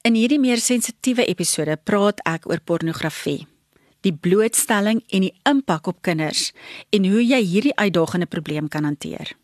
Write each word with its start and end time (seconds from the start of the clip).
In 0.00 0.14
hierdie 0.16 0.38
meer 0.40 0.56
sensitiewe 0.64 1.26
episode 1.28 1.74
praat 1.84 2.22
ek 2.24 2.46
oor 2.48 2.62
pornografie, 2.64 3.42
die 4.00 4.14
blootstelling 4.16 5.02
en 5.12 5.26
die 5.26 5.34
impak 5.44 5.90
op 5.92 5.98
kinders 6.08 6.46
en 6.88 7.04
hoe 7.04 7.20
jy 7.20 7.42
hierdie 7.44 7.74
uitdagende 7.76 8.24
probleem 8.24 8.72
kan 8.72 8.88
hanteer. 8.88 9.34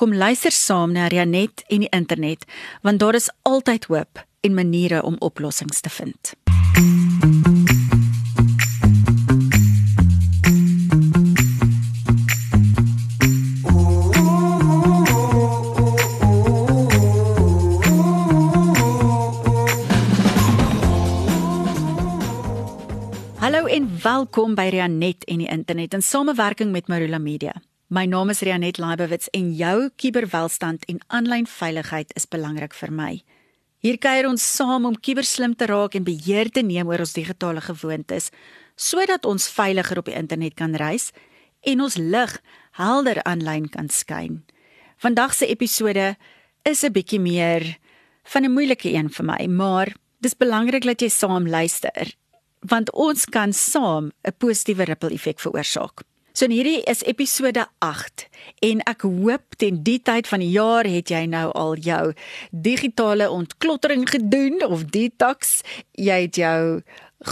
Kom 0.00 0.16
luister 0.16 0.54
saam 0.56 0.96
na 0.96 1.10
Rianet 1.12 1.66
en 1.68 1.84
die 1.84 1.92
internet, 1.92 2.48
want 2.80 3.04
daar 3.04 3.20
is 3.20 3.28
altyd 3.44 3.90
hoop 3.92 4.24
en 4.40 4.56
maniere 4.56 5.04
om 5.04 5.20
oplossings 5.20 5.84
te 5.84 5.92
vind. 5.92 6.32
en 6.80 7.61
welkom 24.02 24.56
by 24.58 24.64
Rianet 24.72 25.22
en 25.30 25.38
die 25.44 25.50
internet 25.52 25.92
in 25.94 26.02
samewerking 26.02 26.72
met 26.74 26.88
Marula 26.90 27.20
Media. 27.22 27.52
My 27.86 28.02
naam 28.10 28.32
is 28.32 28.40
Rianet 28.42 28.80
Leibowitz 28.82 29.28
en 29.30 29.52
jou 29.54 29.90
kuberwelstand 29.94 30.82
en 30.90 30.98
aanlyn 31.14 31.46
veiligheid 31.46 32.10
is 32.18 32.26
belangrik 32.26 32.74
vir 32.74 32.90
my. 32.90 33.12
Hier 33.78 34.00
kuier 34.02 34.26
ons 34.26 34.42
saam 34.42 34.88
om 34.88 34.96
kuberslim 34.98 35.54
te 35.54 35.68
raak 35.70 35.94
en 35.94 36.06
beheer 36.06 36.50
te 36.50 36.64
neem 36.66 36.90
oor 36.90 37.04
ons 37.04 37.14
digitale 37.14 37.62
gewoontes 37.62 38.32
sodat 38.74 39.28
ons 39.28 39.46
veiliger 39.54 40.00
op 40.02 40.10
die 40.10 40.18
internet 40.18 40.56
kan 40.58 40.74
reis 40.74 41.12
en 41.62 41.84
ons 41.86 41.98
lig 42.00 42.34
helder 42.80 43.22
aanlyn 43.22 43.68
kan 43.70 43.86
skyn. 43.86 44.40
Vandag 44.98 45.34
se 45.34 45.46
episode 45.46 46.16
is 46.66 46.82
'n 46.82 46.92
bietjie 46.92 47.20
meer 47.20 47.78
van 48.24 48.42
'n 48.42 48.50
moeilike 48.50 48.90
een 48.90 49.10
vir 49.10 49.24
my, 49.24 49.46
maar 49.46 49.94
dis 50.20 50.34
belangrik 50.34 50.82
dat 50.82 51.00
jy 51.00 51.08
saam 51.08 51.46
luister 51.46 52.16
want 52.68 52.92
ons 52.92 53.24
kan 53.24 53.52
saam 53.52 54.12
'n 54.22 54.34
positiewe 54.38 54.84
ripple 54.84 55.12
effek 55.12 55.40
veroorsaak. 55.40 56.02
So 56.32 56.48
hierdie 56.48 56.80
is 56.88 57.02
episode 57.04 57.66
8 57.84 58.22
en 58.64 58.80
ek 58.88 59.04
hoop 59.04 59.56
teen 59.60 59.82
die 59.84 59.98
tyd 60.00 60.24
van 60.30 60.40
die 60.40 60.54
jaar 60.54 60.88
het 60.88 61.10
jy 61.12 61.26
nou 61.28 61.50
al 61.52 61.76
jou 61.76 62.14
digitale 62.50 63.26
ontklottering 63.30 64.06
gedoen 64.08 64.64
of 64.64 64.86
detox. 64.94 65.60
Jy 65.92 66.22
het 66.24 66.40
jou 66.40 66.80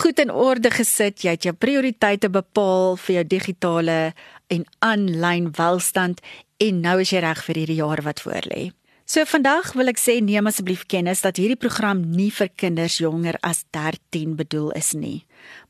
goed 0.02 0.20
in 0.20 0.30
orde 0.30 0.68
gesit, 0.70 1.24
jy 1.24 1.32
het 1.38 1.48
jou 1.48 1.54
prioriteite 1.56 2.28
bepaal 2.28 2.98
vir 3.00 3.14
jou 3.14 3.24
digitale 3.24 4.12
en 4.52 4.68
aanlyn 4.84 5.48
welstand 5.56 6.20
en 6.60 6.84
nou 6.84 6.98
is 7.00 7.14
jy 7.14 7.24
reg 7.24 7.40
vir 7.48 7.62
hierdie 7.62 7.80
jaar 7.80 8.04
wat 8.04 8.20
voorlê. 8.20 8.68
So 9.10 9.24
vandag 9.26 9.72
wil 9.74 9.90
ek 9.90 9.98
sê 9.98 10.20
neem 10.22 10.46
asseblief 10.46 10.84
kennis 10.86 11.24
dat 11.24 11.40
hierdie 11.40 11.58
program 11.58 12.04
nie 12.14 12.28
vir 12.30 12.46
kinders 12.62 13.00
jonger 13.00 13.34
as 13.42 13.64
13 13.74 14.36
bedoel 14.38 14.68
is 14.78 14.92
nie, 14.94 15.24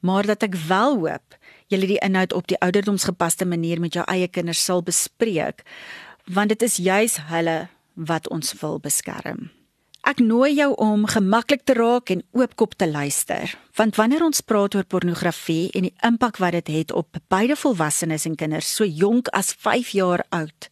maar 0.05 0.27
dat 0.29 0.45
ek 0.45 0.59
wel 0.69 0.99
hoop 1.01 1.39
julle 1.73 1.89
die 1.89 1.97
inhoud 2.05 2.35
op 2.37 2.51
die 2.53 2.59
ouderdomsgepaste 2.61 3.47
manier 3.49 3.81
met 3.81 3.97
jou 3.97 4.05
eie 4.13 4.29
kinders 4.29 4.61
sal 4.61 4.85
bespreek, 4.85 5.65
want 6.29 6.53
dit 6.53 6.67
is 6.69 6.77
juis 6.85 7.17
hulle 7.31 7.57
wat 7.97 8.29
ons 8.29 8.53
wil 8.61 8.77
beskerm. 8.77 9.49
Ek 10.05 10.21
nooi 10.21 10.53
jou 10.59 10.75
om 10.77 11.09
gemaklik 11.09 11.65
te 11.65 11.79
raak 11.81 12.13
en 12.13 12.21
oopkop 12.37 12.77
te 12.77 12.91
luister, 12.93 13.57
want 13.81 13.97
wanneer 13.97 14.27
ons 14.27 14.45
praat 14.45 14.77
oor 14.77 14.85
pornografie 14.85 15.71
en 15.73 15.89
die 15.89 15.97
impak 16.05 16.43
wat 16.45 16.59
dit 16.61 16.75
het 16.77 16.93
op 16.93 17.17
beide 17.33 17.57
volwassenes 17.57 18.29
en 18.29 18.37
kinders 18.37 18.69
so 18.69 18.85
jonk 18.85 19.33
as 19.33 19.55
5 19.57 19.97
jaar 19.97 20.27
oud, 20.29 20.69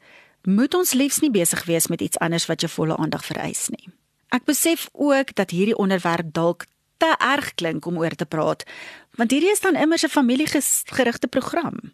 moet 0.49 0.75
ons 0.75 0.95
liefs 0.97 1.21
nie 1.21 1.31
besig 1.31 1.65
wees 1.69 1.89
met 1.93 2.01
iets 2.01 2.19
anders 2.25 2.47
wat 2.49 2.65
jou 2.65 2.71
volle 2.73 2.97
aandag 2.97 3.25
vereis 3.25 3.69
nie. 3.69 3.91
Ek 4.33 4.45
besef 4.49 4.89
ook 4.93 5.35
dat 5.37 5.53
hierdie 5.53 5.77
onderwerp 5.77 6.33
dalk 6.33 6.67
te 6.99 7.13
erg 7.21 7.53
klink 7.55 7.87
om 7.87 7.99
oor 8.01 8.17
te 8.17 8.27
praat, 8.27 8.65
want 9.17 9.31
hierdie 9.31 9.53
is 9.53 9.61
dan 9.61 9.77
immers 9.77 10.05
'n 10.05 10.09
familiegerigte 10.09 11.29
program. 11.29 11.93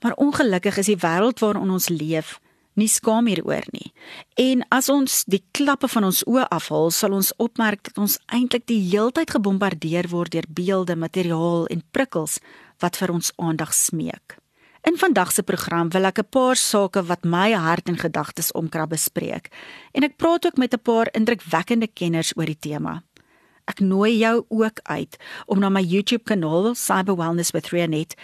Maar 0.00 0.14
ongelukkig 0.14 0.76
is 0.76 0.86
die 0.86 1.02
wêreld 1.02 1.38
waarin 1.38 1.70
ons 1.70 1.88
leef 1.88 2.38
nie 2.76 2.88
skaam 2.88 3.26
hieroor 3.26 3.64
nie. 3.72 3.92
En 4.34 4.64
as 4.68 4.88
ons 4.92 5.24
die 5.24 5.42
klappe 5.56 5.88
van 5.88 6.04
ons 6.04 6.22
oë 6.28 6.44
afhaal, 6.52 6.90
sal 6.90 7.12
ons 7.12 7.32
opmerk 7.36 7.82
dat 7.88 7.98
ons 7.98 8.18
eintlik 8.26 8.66
die 8.66 8.82
heeltyd 8.90 9.30
gebombardeer 9.30 10.08
word 10.12 10.30
deur 10.36 10.48
beelde, 10.48 10.96
materiaal 10.96 11.66
en 11.72 11.82
prikkels 11.90 12.38
wat 12.84 12.96
vir 13.00 13.14
ons 13.16 13.32
aandag 13.36 13.72
smeek. 13.74 14.36
In 14.86 14.98
vandag 14.98 15.32
se 15.34 15.42
program 15.42 15.88
wil 15.90 16.04
ek 16.06 16.18
'n 16.18 16.28
paar 16.30 16.56
sake 16.56 17.02
wat 17.02 17.24
my 17.24 17.52
hart 17.52 17.88
en 17.88 17.98
gedagtes 17.98 18.52
omkrap 18.52 18.88
bespreek. 18.88 19.50
En 19.92 20.02
ek 20.02 20.16
praat 20.16 20.46
ook 20.46 20.56
met 20.56 20.72
'n 20.74 20.82
paar 20.82 21.08
indrukwekkende 21.12 21.86
kenners 21.86 22.32
oor 22.36 22.46
die 22.46 22.58
tema. 22.58 23.02
Ek 23.64 23.80
nooi 23.80 24.18
jou 24.18 24.44
ook 24.48 24.78
uit 24.82 25.16
om 25.46 25.58
na 25.58 25.68
my 25.68 25.80
YouTube 25.80 26.22
kanaal 26.24 26.74
Cyber 26.74 27.16
Wellness 27.16 27.50
with 27.50 27.68
Rianet 27.68 28.14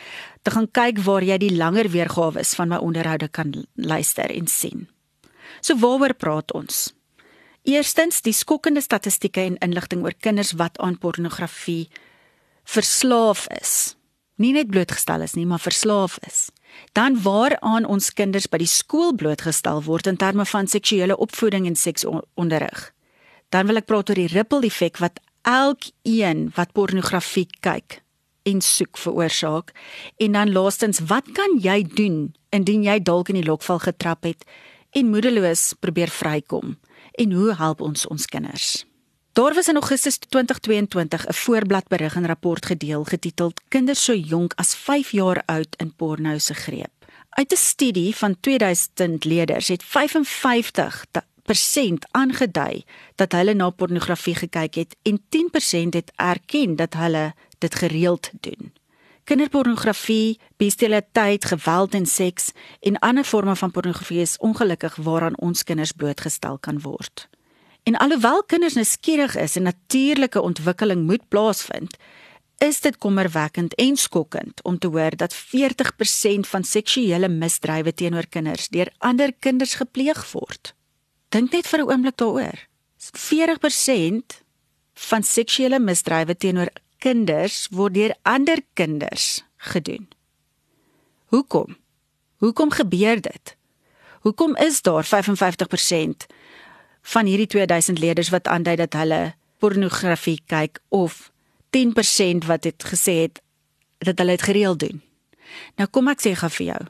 te 0.42 0.50
gaan 0.50 0.70
kyk 0.70 0.98
waar 0.98 1.22
jy 1.22 1.38
die 1.38 1.56
langer 1.56 1.88
weergawe 1.90 2.44
van 2.44 2.68
my 2.68 2.76
onderhoude 2.76 3.28
kan 3.28 3.66
luister 3.74 4.30
en 4.30 4.46
sien. 4.46 4.88
So 5.60 5.76
waaroor 5.76 6.14
praat 6.14 6.52
ons? 6.52 6.94
Eerstens 7.62 8.20
die 8.20 8.32
skokkende 8.32 8.80
statistieke 8.80 9.40
en 9.40 9.58
inligting 9.58 10.02
oor 10.02 10.14
kinders 10.20 10.52
wat 10.52 10.78
aan 10.78 10.98
pornografie 10.98 11.88
verslaaf 12.64 13.46
is 13.60 13.96
nie 14.42 14.52
net 14.56 14.70
blootgestel 14.72 15.22
is 15.24 15.36
nie, 15.38 15.46
maar 15.46 15.62
verslaaf 15.62 16.18
is. 16.26 16.50
Dan 16.96 17.18
waaraan 17.22 17.86
ons 17.86 18.10
kinders 18.16 18.48
by 18.50 18.60
die 18.62 18.70
skool 18.70 19.14
blootgestel 19.14 19.82
word 19.86 20.08
in 20.10 20.18
terme 20.20 20.46
van 20.48 20.68
seksuele 20.70 21.16
opvoeding 21.16 21.68
en 21.68 21.78
seksonderrig. 21.78 22.90
Dan 23.52 23.68
wil 23.68 23.80
ek 23.82 23.88
praat 23.90 24.10
oor 24.10 24.18
die 24.18 24.32
ripple 24.32 24.64
effek 24.66 25.00
wat 25.02 25.20
elkeen 25.48 26.50
wat 26.56 26.72
pornografie 26.76 27.48
kyk 27.60 28.00
en 28.48 28.62
soek 28.64 28.98
veroorsaak. 28.98 29.72
En 30.16 30.38
dan 30.38 30.52
laastens, 30.52 31.02
wat 31.10 31.28
kan 31.36 31.58
jy 31.62 31.82
doen 31.94 32.32
indien 32.50 32.82
jy 32.82 32.98
dalk 33.02 33.30
in 33.32 33.40
die 33.40 33.46
lokval 33.48 33.82
getrap 33.84 34.26
het 34.26 34.46
en 34.92 35.12
moedeloos 35.12 35.72
probeer 35.80 36.10
vrykom? 36.10 36.78
En 37.20 37.32
hoe 37.32 37.54
help 37.54 37.80
ons 37.80 38.06
ons 38.06 38.26
kinders? 38.26 38.82
Daar 39.32 39.54
was 39.54 39.68
in 39.68 39.74
Augustus 39.74 40.16
2022 40.16 41.26
'n 41.26 41.32
voorbladberig 41.32 42.14
en 42.14 42.26
rapport 42.26 42.66
gedeel 42.66 43.04
getiteld 43.04 43.60
Kinders 43.68 44.04
so 44.04 44.14
jonk 44.14 44.52
as 44.54 44.74
5 44.74 45.10
jaar 45.10 45.42
oud 45.46 45.76
in 45.76 45.94
porno 45.96 46.38
se 46.38 46.54
greep. 46.54 46.90
Uit 47.30 47.52
'n 47.52 47.56
studie 47.56 48.16
van 48.16 48.40
2000 48.40 49.24
leerders 49.24 49.68
het 49.68 49.84
55% 49.84 52.06
aangedui 52.10 52.84
dat 53.14 53.32
hulle 53.32 53.54
na 53.54 53.70
pornografie 53.70 54.34
gekyk 54.34 54.74
het 54.74 54.96
en 55.02 55.22
10% 55.28 55.94
het 55.94 56.12
erken 56.16 56.76
dat 56.76 56.94
hulle 56.94 57.34
dit 57.58 57.74
gereeld 57.74 58.30
doen. 58.40 58.72
Kinderpornografie, 59.24 60.40
bestialiteit, 60.56 61.44
geweld 61.44 61.94
en 61.94 62.06
seks 62.06 62.50
en 62.80 62.98
ander 62.98 63.24
forme 63.24 63.56
van 63.56 63.70
pornografie 63.70 64.20
is 64.20 64.38
ongelukkig 64.38 64.96
waaraan 64.96 65.38
ons 65.38 65.64
kinders 65.64 65.92
blootgestel 65.92 66.58
kan 66.58 66.80
word. 66.80 67.28
En 67.82 67.96
alhoewel 67.96 68.44
kinders 68.44 68.74
nuuskierig 68.74 69.36
is 69.36 69.56
en 69.56 69.62
natuurlike 69.62 70.40
ontwikkeling 70.40 71.06
moet 71.06 71.28
plaasvind, 71.28 71.96
is 72.58 72.80
dit 72.80 72.98
kommerwekkend 72.98 73.74
en 73.74 73.96
skokkend 73.96 74.62
om 74.62 74.78
te 74.78 74.86
hoor 74.86 75.16
dat 75.16 75.34
40% 75.34 76.46
van 76.52 76.64
seksuele 76.64 77.28
misdrywe 77.28 77.94
teenoor 77.94 78.26
kinders 78.26 78.68
deur 78.68 78.92
ander 78.98 79.32
kinders 79.38 79.74
gepleeg 79.74 80.22
word. 80.32 80.74
Dink 81.28 81.52
net 81.52 81.66
vir 81.66 81.80
'n 81.80 81.90
oomblik 81.90 82.16
daaroor. 82.16 82.58
40% 83.10 84.42
van 84.94 85.22
seksuele 85.22 85.78
misdrywe 85.78 86.36
teenoor 86.36 86.70
kinders 86.98 87.66
word 87.70 87.94
deur 87.94 88.14
ander 88.22 88.62
kinders 88.74 89.44
gedoen. 89.56 90.08
Hoekom? 91.32 91.76
Hoekom 92.36 92.70
gebeur 92.70 93.20
dit? 93.20 93.56
Hoekom 94.20 94.56
is 94.56 94.82
daar 94.82 95.04
55% 95.04 96.26
van 97.02 97.26
hierdie 97.26 97.46
2000 97.46 97.98
leerders 97.98 98.30
wat 98.30 98.48
aandui 98.48 98.76
dat 98.76 98.94
hulle 98.94 99.34
pornografie 99.58 100.40
kyk 100.46 100.80
of 100.88 101.30
10% 101.76 102.46
wat 102.46 102.64
het 102.64 102.84
gesê 102.84 103.14
het 103.26 103.42
dat 103.98 104.18
hulle 104.18 104.36
dit 104.36 104.42
gereeld 104.42 104.78
doen. 104.78 105.02
Nou 105.76 105.88
kom 105.90 106.10
ek 106.12 106.22
sê 106.24 106.34
gou 106.38 106.50
vir 106.58 106.66
jou. 106.66 106.82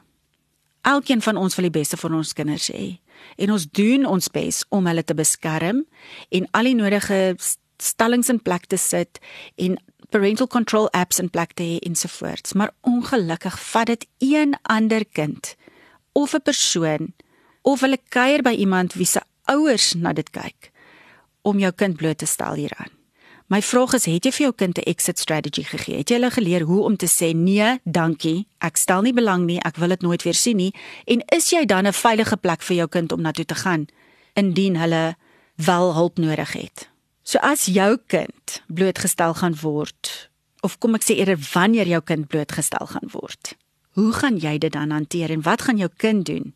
Elkeen 0.93 1.21
van 1.21 1.37
ons 1.39 1.55
wil 1.55 1.69
die 1.69 1.77
beste 1.79 1.97
vir 1.97 2.15
ons 2.17 2.33
kinders 2.35 2.69
hê 2.73 2.97
en 3.39 3.53
ons 3.55 3.65
doen 3.71 4.05
ons 4.09 4.29
bes 4.35 4.63
om 4.69 4.87
hulle 4.89 5.03
te 5.03 5.15
beskerm 5.15 5.83
en 6.29 6.47
al 6.51 6.67
die 6.67 6.75
nodige 6.75 7.19
stellings 7.79 8.29
in 8.33 8.41
plek 8.43 8.67
te 8.71 8.77
sit 8.77 9.21
en 9.55 9.77
parental 10.13 10.47
control 10.47 10.89
apps 10.93 11.21
in 11.23 11.31
plek 11.33 11.55
te 11.57 11.65
hê 11.65 11.77
ensovoorts. 11.87 12.53
Maar 12.53 12.73
ongelukkig 12.81 13.59
vat 13.71 13.89
dit 13.93 14.07
een 14.19 14.57
ander 14.61 15.05
kind 15.05 15.55
of 16.13 16.33
'n 16.33 16.41
persoon 16.41 17.13
of 17.61 17.81
hulle 17.81 17.99
kuier 18.09 18.41
by 18.41 18.51
iemand 18.51 18.93
wie 18.93 19.05
se 19.05 19.21
ouers 19.45 19.93
na 19.93 20.13
dit 20.13 20.29
kyk 20.29 20.71
om 21.41 21.59
jou 21.59 21.71
kind 21.71 21.97
bloot 21.97 22.17
te 22.17 22.25
stel 22.25 22.53
hieraan. 22.53 22.91
My 23.51 23.59
vraag 23.61 23.93
is, 23.97 24.05
het 24.07 24.23
jy 24.25 24.31
vir 24.31 24.45
jou 24.45 24.53
kind 24.55 24.77
'n 24.77 24.87
exit 24.89 25.19
strategy 25.19 25.63
gegee? 25.63 25.97
Het 25.97 26.09
jy 26.09 26.15
hulle 26.15 26.31
geleer 26.31 26.61
hoe 26.61 26.83
om 26.83 26.95
te 26.97 27.05
sê 27.05 27.35
nee, 27.35 27.79
dankie, 27.83 28.47
ek 28.59 28.77
stel 28.77 29.01
nie 29.01 29.13
belang 29.13 29.45
nie, 29.45 29.59
ek 29.59 29.75
wil 29.75 29.89
dit 29.89 30.01
nooit 30.01 30.23
weer 30.23 30.33
sien 30.33 30.57
nie 30.57 30.73
en 31.05 31.21
is 31.31 31.49
jy 31.49 31.65
dan 31.65 31.85
'n 31.87 31.93
veilige 31.93 32.37
plek 32.37 32.61
vir 32.61 32.75
jou 32.75 32.87
kind 32.87 33.11
om 33.11 33.21
na 33.21 33.31
toe 33.31 33.45
te 33.45 33.55
gaan 33.55 33.87
indien 34.33 34.75
hulle 34.75 35.15
wel 35.55 35.93
hulp 35.93 36.17
nodig 36.17 36.53
het? 36.53 36.89
So 37.23 37.37
as 37.39 37.65
jou 37.65 37.97
kind 38.07 38.63
blootgestel 38.67 39.33
gaan 39.33 39.55
word 39.61 40.29
of 40.61 40.79
kom 40.79 40.95
ek 40.95 41.03
sê 41.03 41.17
eerder 41.19 41.39
wanneer 41.53 41.87
jou 41.87 42.01
kind 42.01 42.27
blootgestel 42.27 42.87
gaan 42.87 43.09
word. 43.11 43.55
Hoe 43.93 44.11
gaan 44.13 44.37
jy 44.37 44.57
dit 44.57 44.71
dan 44.71 44.91
hanteer 44.91 45.29
en 45.29 45.41
wat 45.41 45.61
gaan 45.61 45.77
jou 45.77 45.89
kind 45.97 46.25
doen? 46.25 46.53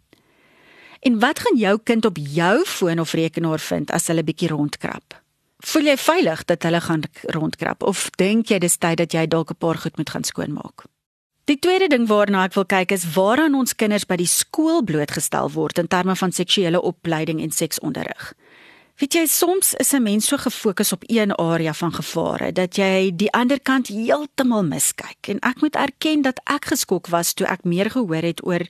En 0.99 1.19
wat 1.19 1.39
gaan 1.39 1.57
jou 1.57 1.79
kind 1.83 2.05
op 2.05 2.17
jou 2.17 2.65
foon 2.65 2.99
of 2.99 3.13
rekenaar 3.13 3.59
vind 3.59 3.91
as 3.91 4.07
hulle 4.07 4.23
bietjie 4.23 4.49
rondkrap? 4.49 5.21
Voel 5.65 5.89
jy 5.89 5.97
veilig 5.97 6.45
dat 6.45 6.63
hulle 6.63 6.81
gaan 6.81 7.03
rondkrap 7.33 7.83
of 7.83 8.09
dink 8.17 8.49
jy 8.49 8.59
dis 8.59 8.77
tyd 8.77 8.97
dat 8.97 9.13
jy 9.13 9.27
dalk 9.27 9.51
'n 9.51 9.57
paar 9.57 9.77
goed 9.77 9.97
moet 9.97 10.09
gaan 10.09 10.23
skoonmaak? 10.23 10.85
Die 11.47 11.59
tweede 11.59 11.87
ding 11.87 12.07
waarna 12.07 12.43
ek 12.43 12.53
wil 12.53 12.65
kyk 12.65 12.91
is 12.91 13.05
waaraan 13.15 13.55
ons 13.55 13.75
kinders 13.75 14.05
by 14.05 14.17
die 14.19 14.27
skool 14.27 14.81
blootgestel 14.83 15.51
word 15.51 15.77
in 15.77 15.87
terme 15.87 16.15
van 16.15 16.31
seksuele 16.31 16.81
opleiding 16.81 17.41
en 17.41 17.51
seksonderrig. 17.51 18.33
Weet 18.97 19.13
jy 19.13 19.25
soms 19.29 19.73
is 19.79 19.93
'n 19.93 20.03
mens 20.03 20.27
so 20.27 20.37
gefokus 20.37 20.91
op 20.91 21.03
een 21.07 21.31
area 21.31 21.73
van 21.73 21.93
gevare 21.93 22.51
dat 22.51 22.75
jy 22.75 23.15
die 23.15 23.31
ander 23.31 23.59
kant 23.59 23.87
heeltemal 23.87 24.63
miskyk. 24.63 25.27
En 25.29 25.39
ek 25.39 25.61
moet 25.61 25.75
erken 25.75 26.21
dat 26.21 26.41
ek 26.43 26.65
geskok 26.65 27.07
was 27.07 27.33
toe 27.33 27.47
ek 27.47 27.63
meer 27.63 27.89
gehoor 27.89 28.21
het 28.21 28.45
oor 28.45 28.67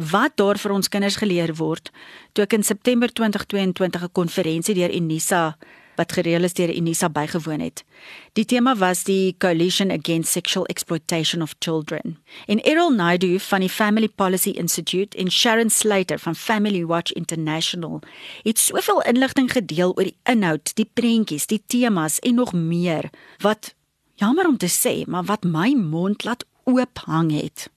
wat 0.00 0.36
daar 0.40 0.58
vir 0.58 0.72
ons 0.72 0.88
kinders 0.88 1.18
geleer 1.20 1.54
word 1.58 1.90
toe 2.32 2.44
ek 2.44 2.56
in 2.56 2.64
September 2.64 3.12
2022 3.12 4.02
'n 4.02 4.12
konferensie 4.12 4.74
deur 4.74 4.94
Unisa 4.94 5.56
wat 6.00 6.12
gereël 6.16 6.46
is 6.48 6.54
deur 6.56 6.72
Unisa 6.72 7.10
bygewoon 7.12 7.60
het. 7.60 7.84
Die 8.32 8.44
tema 8.44 8.76
was 8.76 9.04
die 9.04 9.34
Coalition 9.38 9.90
Against 9.90 10.32
Sexual 10.32 10.66
Exploitation 10.66 11.42
of 11.42 11.54
Children. 11.58 12.16
En 12.46 12.62
Errol 12.62 12.90
Naidu 12.90 13.38
van 13.38 13.60
die 13.60 13.68
Family 13.68 14.08
Policy 14.08 14.50
Institute 14.50 15.16
en 15.16 15.30
Sharon 15.30 15.70
Slater 15.70 16.18
van 16.18 16.34
Family 16.34 16.84
Watch 16.84 17.12
International 17.12 18.00
het 18.42 18.58
soveel 18.58 19.02
inligting 19.02 19.52
gedeel 19.52 19.92
oor 19.96 20.08
die 20.08 20.16
inhoud, 20.24 20.74
die 20.74 20.88
prentjies, 20.94 21.46
die 21.46 21.62
temas 21.66 22.18
en 22.18 22.34
nog 22.34 22.52
meer 22.52 23.10
wat 23.38 23.74
jammer 24.14 24.46
om 24.48 24.56
te 24.56 24.68
sê, 24.68 25.04
maar 25.06 25.24
wat 25.24 25.44
my 25.44 25.74
mond 25.74 26.24
laat 26.24 26.44
oop 26.64 27.04
hang 27.04 27.32
het. 27.32 27.68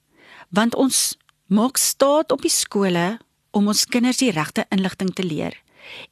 Want 0.49 0.75
ons 0.75 1.17
maak 1.53 1.77
staat 1.77 2.31
op 2.33 2.41
die 2.41 2.53
skole 2.53 3.19
om 3.51 3.67
ons 3.69 3.85
kinders 3.85 4.17
die 4.17 4.31
regte 4.33 4.65
inligting 4.73 5.13
te 5.13 5.23
leer. 5.23 5.53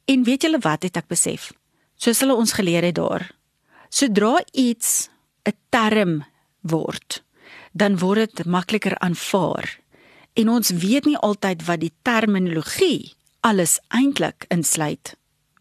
En 0.06 0.22
weet 0.24 0.46
julle 0.46 0.62
wat 0.62 0.86
het 0.86 0.96
ek 1.00 1.10
besef? 1.10 1.50
soos 2.02 2.22
hulle 2.24 2.34
ons 2.34 2.54
geleer 2.56 2.84
het 2.88 2.98
daar. 2.98 3.30
Sodra 3.88 4.42
iets 4.52 5.08
'n 5.46 5.54
term 5.70 6.24
word, 6.60 7.22
dan 7.72 7.98
word 7.98 8.36
dit 8.36 8.46
makliker 8.46 8.98
aanvaar. 8.98 9.80
En 10.34 10.48
ons 10.48 10.70
weet 10.70 11.04
nie 11.04 11.16
altyd 11.16 11.64
wat 11.64 11.80
die 11.80 11.92
terminologie 12.02 13.14
alles 13.40 13.78
eintlik 13.88 14.44
insluit. 14.48 15.16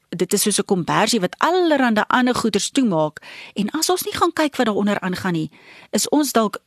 Dit 0.10 0.34
is 0.34 0.42
soos 0.42 0.60
'n 0.60 0.66
kombersie 0.66 1.20
wat 1.20 1.36
allerlei 1.38 2.04
ander 2.08 2.36
goeders 2.36 2.70
toemaak 2.70 3.22
en 3.54 3.70
as 3.70 3.90
ons 3.90 4.04
nie 4.04 4.16
gaan 4.16 4.34
kyk 4.34 4.56
wat 4.56 4.66
daaronder 4.66 5.00
aangaan 5.00 5.34
nie, 5.34 5.52
is 5.92 6.10
ons 6.10 6.32
dalk 6.32 6.62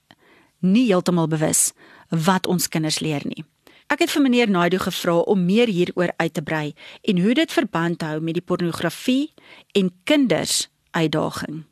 nie 0.61 0.87
heeltemal 0.87 1.29
bewus 1.29 1.73
wat 2.17 2.47
ons 2.47 2.69
kinders 2.69 3.01
leer 3.01 3.23
nie. 3.25 3.45
Ek 3.93 4.01
het 4.01 4.11
vir 4.15 4.23
meneer 4.25 4.51
Naidu 4.51 4.79
gevra 4.81 5.19
om 5.29 5.45
meer 5.45 5.69
hieroor 5.69 6.13
uit 6.17 6.35
te 6.35 6.43
brei 6.43 6.73
en 7.03 7.21
hoe 7.21 7.35
dit 7.35 7.53
verband 7.53 8.03
hou 8.03 8.21
met 8.21 8.39
die 8.39 8.45
pornografie 8.45 9.35
en 9.77 9.93
kinders 10.05 10.69
uitdaging. 10.97 11.65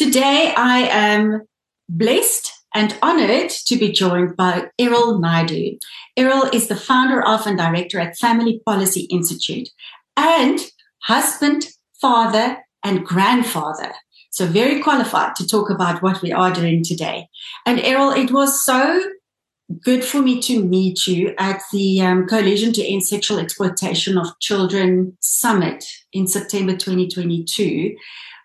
Today 0.00 0.54
I 0.56 0.88
am 0.88 1.46
blessed 1.86 2.50
and 2.74 2.96
honored 3.02 3.50
to 3.66 3.76
be 3.76 3.92
joined 3.92 4.36
by 4.36 4.70
Errol 4.78 5.20
Naidu. 5.20 5.78
Errol 6.16 6.48
is 6.52 6.68
the 6.68 6.76
founder 6.76 7.20
of 7.20 7.46
and 7.46 7.58
director 7.58 8.00
at 8.00 8.16
Family 8.16 8.60
Policy 8.64 9.06
Institute 9.10 9.68
and 10.16 10.58
husband, 11.02 11.66
father 12.00 12.64
and 12.82 13.04
grandfather. 13.04 13.92
So 14.30 14.46
very 14.46 14.80
qualified 14.80 15.36
to 15.36 15.46
talk 15.46 15.68
about 15.68 16.02
what 16.02 16.22
we 16.22 16.32
are 16.32 16.52
doing 16.52 16.82
today. 16.82 17.28
And 17.66 17.78
Errol, 17.80 18.10
it 18.12 18.30
was 18.30 18.64
so 18.64 19.02
good 19.80 20.04
for 20.04 20.20
me 20.20 20.40
to 20.42 20.64
meet 20.64 21.06
you 21.06 21.34
at 21.38 21.62
the 21.72 22.00
um, 22.00 22.26
Coalition 22.26 22.72
to 22.74 22.84
End 22.84 23.04
Sexual 23.04 23.38
Exploitation 23.38 24.18
of 24.18 24.38
Children 24.40 25.16
Summit 25.20 25.84
in 26.12 26.26
September 26.26 26.72
2022. 26.72 27.96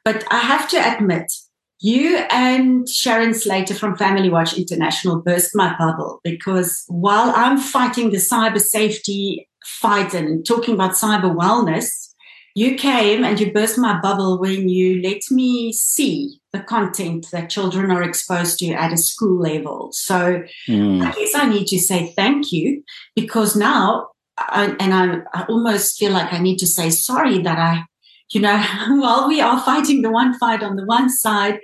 But 0.05 0.23
I 0.31 0.39
have 0.39 0.69
to 0.69 0.77
admit, 0.77 1.31
you 1.79 2.17
and 2.31 2.87
Sharon 2.89 3.33
Slater 3.33 3.75
from 3.75 3.97
Family 3.97 4.29
Watch 4.29 4.57
International 4.57 5.21
burst 5.21 5.51
my 5.53 5.75
bubble 5.77 6.21
because 6.23 6.83
while 6.87 7.31
I'm 7.35 7.57
fighting 7.57 8.09
the 8.09 8.17
cyber 8.17 8.59
safety 8.59 9.47
fight 9.63 10.13
and 10.13 10.45
talking 10.45 10.73
about 10.73 10.93
cyber 10.93 11.35
wellness, 11.35 12.13
you 12.55 12.75
came 12.75 13.23
and 13.23 13.39
you 13.39 13.51
burst 13.51 13.77
my 13.77 13.99
bubble 13.99 14.39
when 14.39 14.69
you 14.69 15.01
let 15.03 15.21
me 15.29 15.71
see 15.71 16.39
the 16.57 16.63
content 16.63 17.27
that 17.31 17.49
children 17.49 17.91
are 17.91 18.03
exposed 18.03 18.59
to 18.59 18.71
at 18.73 18.93
a 18.93 18.97
school 18.97 19.39
level. 19.39 19.89
So 19.93 20.43
mm. 20.67 21.05
I 21.05 21.11
guess 21.11 21.35
I 21.35 21.47
need 21.47 21.67
to 21.67 21.79
say 21.79 22.13
thank 22.15 22.51
you 22.51 22.83
because 23.15 23.55
now, 23.55 24.09
I, 24.37 24.75
and 24.79 24.93
I, 24.93 25.17
I 25.33 25.45
almost 25.45 25.97
feel 25.97 26.11
like 26.11 26.33
I 26.33 26.39
need 26.39 26.57
to 26.59 26.67
say 26.67 26.89
sorry 26.89 27.39
that 27.39 27.57
I, 27.57 27.83
you 28.31 28.41
know, 28.41 28.57
while 28.89 29.27
we 29.27 29.41
are 29.41 29.61
fighting 29.61 30.01
the 30.01 30.11
one 30.11 30.37
fight 30.37 30.63
on 30.63 30.75
the 30.75 30.85
one 30.85 31.09
side, 31.09 31.59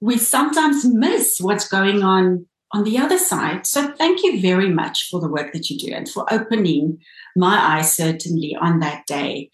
we 0.00 0.18
sometimes 0.18 0.84
miss 0.84 1.38
what's 1.40 1.68
going 1.68 2.02
on 2.02 2.46
on 2.72 2.84
the 2.84 2.98
other 2.98 3.18
side. 3.18 3.66
So 3.66 3.92
thank 3.92 4.22
you 4.22 4.40
very 4.40 4.68
much 4.68 5.08
for 5.10 5.20
the 5.20 5.28
work 5.28 5.52
that 5.52 5.70
you 5.70 5.78
do 5.78 5.92
and 5.92 6.08
for 6.08 6.30
opening 6.32 6.98
my 7.34 7.58
eyes 7.58 7.92
certainly 7.94 8.56
on 8.60 8.80
that 8.80 9.06
day. 9.06 9.50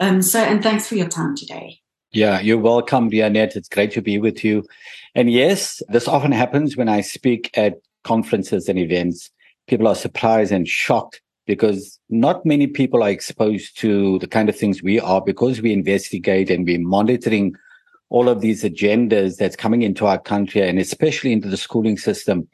Um, 0.00 0.22
so, 0.22 0.40
and 0.40 0.62
thanks 0.62 0.88
for 0.88 0.96
your 0.96 1.08
time 1.08 1.36
today. 1.36 1.81
Yeah, 2.12 2.40
you're 2.40 2.58
welcome, 2.58 3.10
Rianette. 3.10 3.56
It's 3.56 3.70
great 3.70 3.90
to 3.92 4.02
be 4.02 4.18
with 4.18 4.44
you. 4.44 4.64
And 5.14 5.30
yes, 5.30 5.82
this 5.88 6.06
often 6.06 6.30
happens 6.30 6.76
when 6.76 6.88
I 6.88 7.00
speak 7.00 7.50
at 7.54 7.80
conferences 8.04 8.68
and 8.68 8.78
events. 8.78 9.30
People 9.66 9.88
are 9.88 9.94
surprised 9.94 10.52
and 10.52 10.68
shocked 10.68 11.22
because 11.46 11.98
not 12.10 12.44
many 12.44 12.66
people 12.66 13.02
are 13.02 13.08
exposed 13.08 13.78
to 13.78 14.18
the 14.18 14.26
kind 14.26 14.50
of 14.50 14.56
things 14.56 14.82
we 14.82 15.00
are 15.00 15.22
because 15.22 15.62
we 15.62 15.72
investigate 15.72 16.50
and 16.50 16.66
we're 16.66 16.78
monitoring 16.78 17.54
all 18.10 18.28
of 18.28 18.42
these 18.42 18.62
agendas 18.62 19.36
that's 19.38 19.56
coming 19.56 19.80
into 19.80 20.04
our 20.06 20.18
country 20.18 20.60
and 20.60 20.78
especially 20.78 21.32
into 21.32 21.48
the 21.48 21.56
schooling 21.56 21.96
system. 21.96 22.46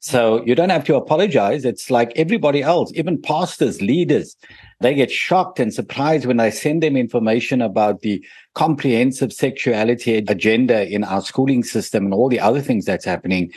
So 0.00 0.44
you 0.44 0.56
don't 0.56 0.70
have 0.70 0.84
to 0.86 0.96
apologize. 0.96 1.64
It's 1.64 1.88
like 1.88 2.12
everybody 2.16 2.62
else, 2.62 2.90
even 2.96 3.22
pastors, 3.22 3.80
leaders, 3.80 4.36
they 4.84 4.94
get 4.94 5.10
shocked 5.10 5.58
and 5.58 5.72
surprised 5.72 6.26
when 6.26 6.40
I 6.40 6.50
send 6.50 6.82
them 6.82 6.96
information 6.96 7.62
about 7.62 8.02
the 8.02 8.24
comprehensive 8.54 9.32
sexuality 9.32 10.16
agenda 10.16 10.86
in 10.86 11.04
our 11.04 11.22
schooling 11.22 11.64
system 11.64 12.04
and 12.04 12.14
all 12.14 12.28
the 12.28 12.40
other 12.40 12.60
things 12.60 12.84
that's 12.84 13.04
happening. 13.04 13.52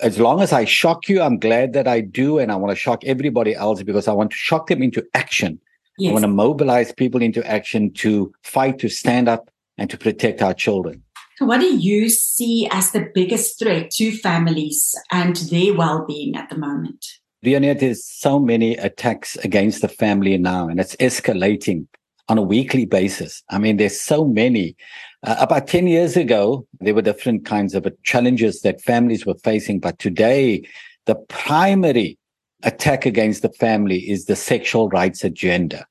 As 0.00 0.18
long 0.18 0.40
as 0.40 0.52
I 0.52 0.64
shock 0.64 1.08
you, 1.08 1.20
I'm 1.20 1.38
glad 1.38 1.74
that 1.74 1.86
I 1.86 2.00
do. 2.00 2.38
And 2.38 2.50
I 2.50 2.56
want 2.56 2.70
to 2.70 2.76
shock 2.76 3.04
everybody 3.04 3.54
else 3.54 3.82
because 3.82 4.08
I 4.08 4.12
want 4.12 4.30
to 4.30 4.36
shock 4.36 4.68
them 4.68 4.82
into 4.82 5.06
action. 5.14 5.60
Yes. 5.98 6.10
I 6.10 6.12
want 6.14 6.24
to 6.24 6.28
mobilize 6.28 6.90
people 6.92 7.22
into 7.22 7.46
action 7.46 7.92
to 7.94 8.32
fight, 8.42 8.78
to 8.78 8.88
stand 8.88 9.28
up 9.28 9.50
and 9.76 9.90
to 9.90 9.98
protect 9.98 10.40
our 10.42 10.54
children. 10.54 11.02
What 11.38 11.60
do 11.60 11.76
you 11.76 12.08
see 12.08 12.68
as 12.70 12.92
the 12.92 13.10
biggest 13.14 13.58
threat 13.58 13.90
to 13.92 14.16
families 14.16 14.94
and 15.10 15.36
their 15.36 15.74
well-being 15.74 16.34
at 16.34 16.48
the 16.48 16.56
moment? 16.56 17.04
Leonid, 17.44 17.80
there's 17.80 18.04
so 18.04 18.38
many 18.38 18.76
attacks 18.76 19.36
against 19.38 19.82
the 19.82 19.88
family 19.88 20.38
now, 20.38 20.68
and 20.68 20.78
it's 20.78 20.94
escalating 20.96 21.86
on 22.28 22.38
a 22.38 22.42
weekly 22.42 22.84
basis. 22.84 23.42
I 23.50 23.58
mean, 23.58 23.78
there's 23.78 24.00
so 24.00 24.24
many. 24.24 24.76
Uh, 25.24 25.36
about 25.40 25.66
10 25.66 25.88
years 25.88 26.16
ago, 26.16 26.66
there 26.80 26.94
were 26.94 27.02
different 27.02 27.44
kinds 27.44 27.74
of 27.74 27.86
challenges 28.04 28.60
that 28.60 28.80
families 28.80 29.26
were 29.26 29.34
facing. 29.42 29.80
But 29.80 29.98
today, 29.98 30.64
the 31.06 31.16
primary 31.28 32.16
attack 32.62 33.06
against 33.06 33.42
the 33.42 33.50
family 33.50 34.08
is 34.08 34.26
the 34.26 34.36
sexual 34.36 34.88
rights 34.88 35.24
agenda. 35.24 35.84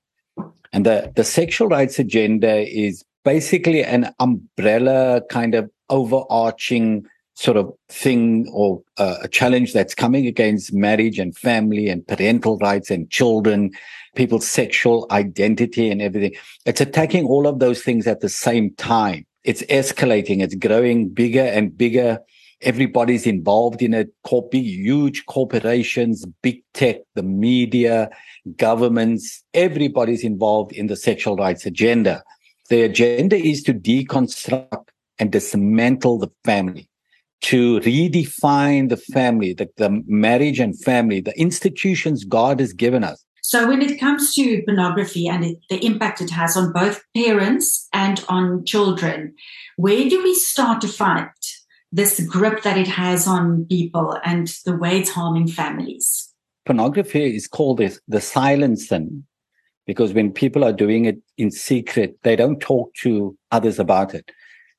And 0.72 0.86
the, 0.86 1.12
the 1.17 1.25
sexual 1.25 1.67
rights 1.67 2.00
agenda 2.00 2.60
is 2.60 3.03
basically 3.25 3.84
an 3.84 4.13
umbrella 4.20 5.22
kind 5.29 5.53
of 5.53 5.70
overarching 5.89 7.05
sort 7.41 7.57
of 7.57 7.74
thing 7.89 8.48
or 8.53 8.83
uh, 8.98 9.17
a 9.24 9.27
challenge 9.27 9.74
that's 9.74 9.95
coming 9.95 10.27
against 10.27 10.74
marriage 10.74 11.17
and 11.17 11.36
family 11.36 11.89
and 11.89 12.07
parental 12.07 12.57
rights 12.60 12.91
and 12.91 13.10
children, 13.10 13.71
people's 14.15 14.48
sexual 14.48 15.07
identity 15.10 15.89
and 15.89 16.03
everything. 16.03 16.36
It's 16.67 16.81
attacking 16.81 17.25
all 17.25 17.48
of 17.48 17.57
those 17.57 17.81
things 17.81 18.05
at 18.05 18.19
the 18.19 18.29
same 18.29 18.75
time. 18.75 19.25
It's 19.43 19.63
escalating. 19.63 20.43
It's 20.43 20.53
growing 20.53 21.10
bigger 21.10 21.41
and 21.41 21.75
bigger. 21.75 22.19
Everybody's 22.62 23.25
involved 23.25 23.81
in 23.81 23.95
it. 23.95 24.10
Big, 24.51 24.63
huge 24.63 25.25
corporations, 25.25 26.24
big 26.43 26.62
tech, 26.75 26.98
the 27.15 27.24
media, 27.24 28.12
governments, 28.55 29.43
everybody's 29.55 30.24
involved 30.24 30.74
in 30.74 30.86
the 30.86 30.95
sexual 30.95 31.38
rights 31.38 31.65
agenda. 31.65 32.24
The 32.69 32.83
agenda 32.83 33.36
is 33.36 33.63
to 33.63 33.74
deconstruct 33.74 34.89
and 35.17 35.31
dismantle 35.31 36.19
the 36.19 36.29
family, 36.45 36.88
to 37.41 37.79
redefine 37.79 38.89
the 38.89 38.98
family, 38.98 39.53
the, 39.53 39.67
the 39.77 40.03
marriage 40.05 40.60
and 40.60 40.79
family, 40.79 41.21
the 41.21 41.38
institutions 41.39 42.24
God 42.24 42.60
has 42.60 42.74
given 42.74 43.03
us 43.03 43.25
So 43.41 43.67
when 43.67 43.81
it 43.81 44.00
comes 44.00 44.33
to 44.36 44.62
pornography 44.63 45.27
and 45.27 45.43
it, 45.43 45.57
the 45.69 45.83
impact 45.83 46.21
it 46.21 46.29
has 46.29 46.55
on 46.55 46.71
both 46.71 47.03
parents 47.15 47.88
and 47.91 48.24
on 48.29 48.63
children, 48.65 49.33
where 49.75 50.07
do 50.07 50.24
we 50.24 50.36
start 50.36 50.79
to 50.81 50.88
fight 50.88 51.27
this 51.91 52.19
grip 52.21 52.63
that 52.63 52.77
it 52.77 52.88
has 52.88 53.27
on 53.27 53.65
people 53.65 54.17
and 54.24 54.48
the 54.65 54.77
way 54.77 55.00
it's 55.00 55.10
harming 55.10 55.48
families? 55.48 56.29
Pornography 56.65 57.36
is 57.36 57.48
called 57.48 57.79
the, 57.79 57.98
the 58.07 58.21
silent 58.21 58.79
sin 58.79 59.25
because 59.88 60.13
when 60.13 60.31
people 60.31 60.63
are 60.63 60.71
doing 60.71 61.05
it 61.05 61.17
in 61.38 61.50
secret, 61.50 62.17
they 62.21 62.36
don't 62.36 62.60
talk 62.60 62.93
to 63.01 63.36
others 63.51 63.79
about 63.79 64.13
it. 64.13 64.31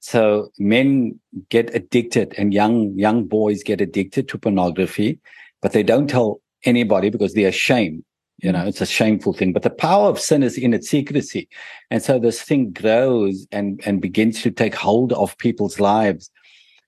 So 0.02 0.50
men 0.58 1.20
get 1.48 1.72
addicted 1.76 2.34
and 2.36 2.52
young 2.52 2.92
young 2.98 3.24
boys 3.24 3.62
get 3.62 3.80
addicted 3.80 4.28
to 4.28 4.36
pornography, 4.38 5.20
but 5.62 5.72
they 5.72 5.84
don't 5.84 6.10
tell 6.10 6.40
anybody 6.64 7.08
because 7.08 7.34
they're 7.34 7.48
ashamed. 7.48 8.02
You 8.38 8.50
know, 8.50 8.66
it's 8.66 8.80
a 8.80 8.86
shameful 8.86 9.32
thing. 9.32 9.52
But 9.52 9.62
the 9.62 9.70
power 9.70 10.08
of 10.08 10.18
sin 10.18 10.42
is 10.42 10.58
in 10.58 10.74
its 10.74 10.90
secrecy. 10.90 11.48
And 11.92 12.02
so 12.02 12.18
this 12.18 12.42
thing 12.42 12.72
grows 12.72 13.46
and, 13.52 13.80
and 13.86 14.02
begins 14.02 14.42
to 14.42 14.50
take 14.50 14.74
hold 14.74 15.12
of 15.12 15.38
people's 15.38 15.78
lives. 15.78 16.32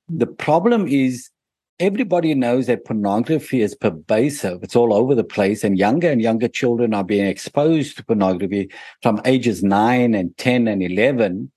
The 0.08 0.26
problem 0.26 0.88
is 0.88 1.30
everybody 1.78 2.34
knows 2.34 2.66
that 2.66 2.84
pornography 2.84 3.62
is 3.62 3.76
pervasive. 3.76 4.64
It's 4.64 4.74
all 4.74 4.92
over 4.92 5.14
the 5.14 5.22
place. 5.22 5.62
And 5.62 5.78
younger 5.78 6.10
and 6.10 6.20
younger 6.20 6.48
children 6.48 6.92
are 6.92 7.04
being 7.04 7.26
exposed 7.26 7.96
to 7.96 8.04
pornography 8.04 8.70
from 9.02 9.20
ages 9.24 9.62
nine 9.62 10.14
and 10.14 10.36
10 10.36 10.66
and 10.66 10.82
11 10.82 11.52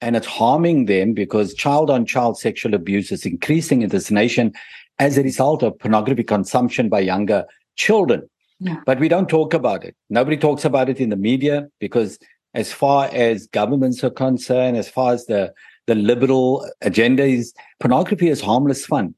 and 0.00 0.16
it's 0.16 0.26
harming 0.26 0.86
them 0.86 1.12
because 1.12 1.54
child 1.54 1.90
on 1.90 2.06
child 2.06 2.38
sexual 2.38 2.74
abuse 2.74 3.10
is 3.10 3.26
increasing 3.26 3.82
in 3.82 3.88
this 3.88 4.10
nation 4.10 4.52
as 4.98 5.18
a 5.18 5.22
result 5.22 5.62
of 5.62 5.78
pornography 5.78 6.24
consumption 6.24 6.88
by 6.88 7.00
younger 7.00 7.44
children. 7.76 8.28
Yeah. 8.60 8.76
But 8.86 8.98
we 8.98 9.08
don't 9.08 9.28
talk 9.28 9.54
about 9.54 9.84
it. 9.84 9.94
Nobody 10.10 10.36
talks 10.36 10.64
about 10.64 10.88
it 10.88 11.00
in 11.00 11.10
the 11.10 11.16
media 11.16 11.68
because 11.78 12.18
as 12.54 12.72
far 12.72 13.08
as 13.12 13.46
governments 13.48 14.02
are 14.02 14.10
concerned, 14.10 14.76
as 14.76 14.88
far 14.88 15.12
as 15.12 15.26
the, 15.26 15.52
the 15.86 15.94
liberal 15.94 16.68
agenda 16.80 17.24
is, 17.24 17.52
pornography 17.78 18.28
is 18.28 18.40
harmless 18.40 18.84
fun. 18.84 19.14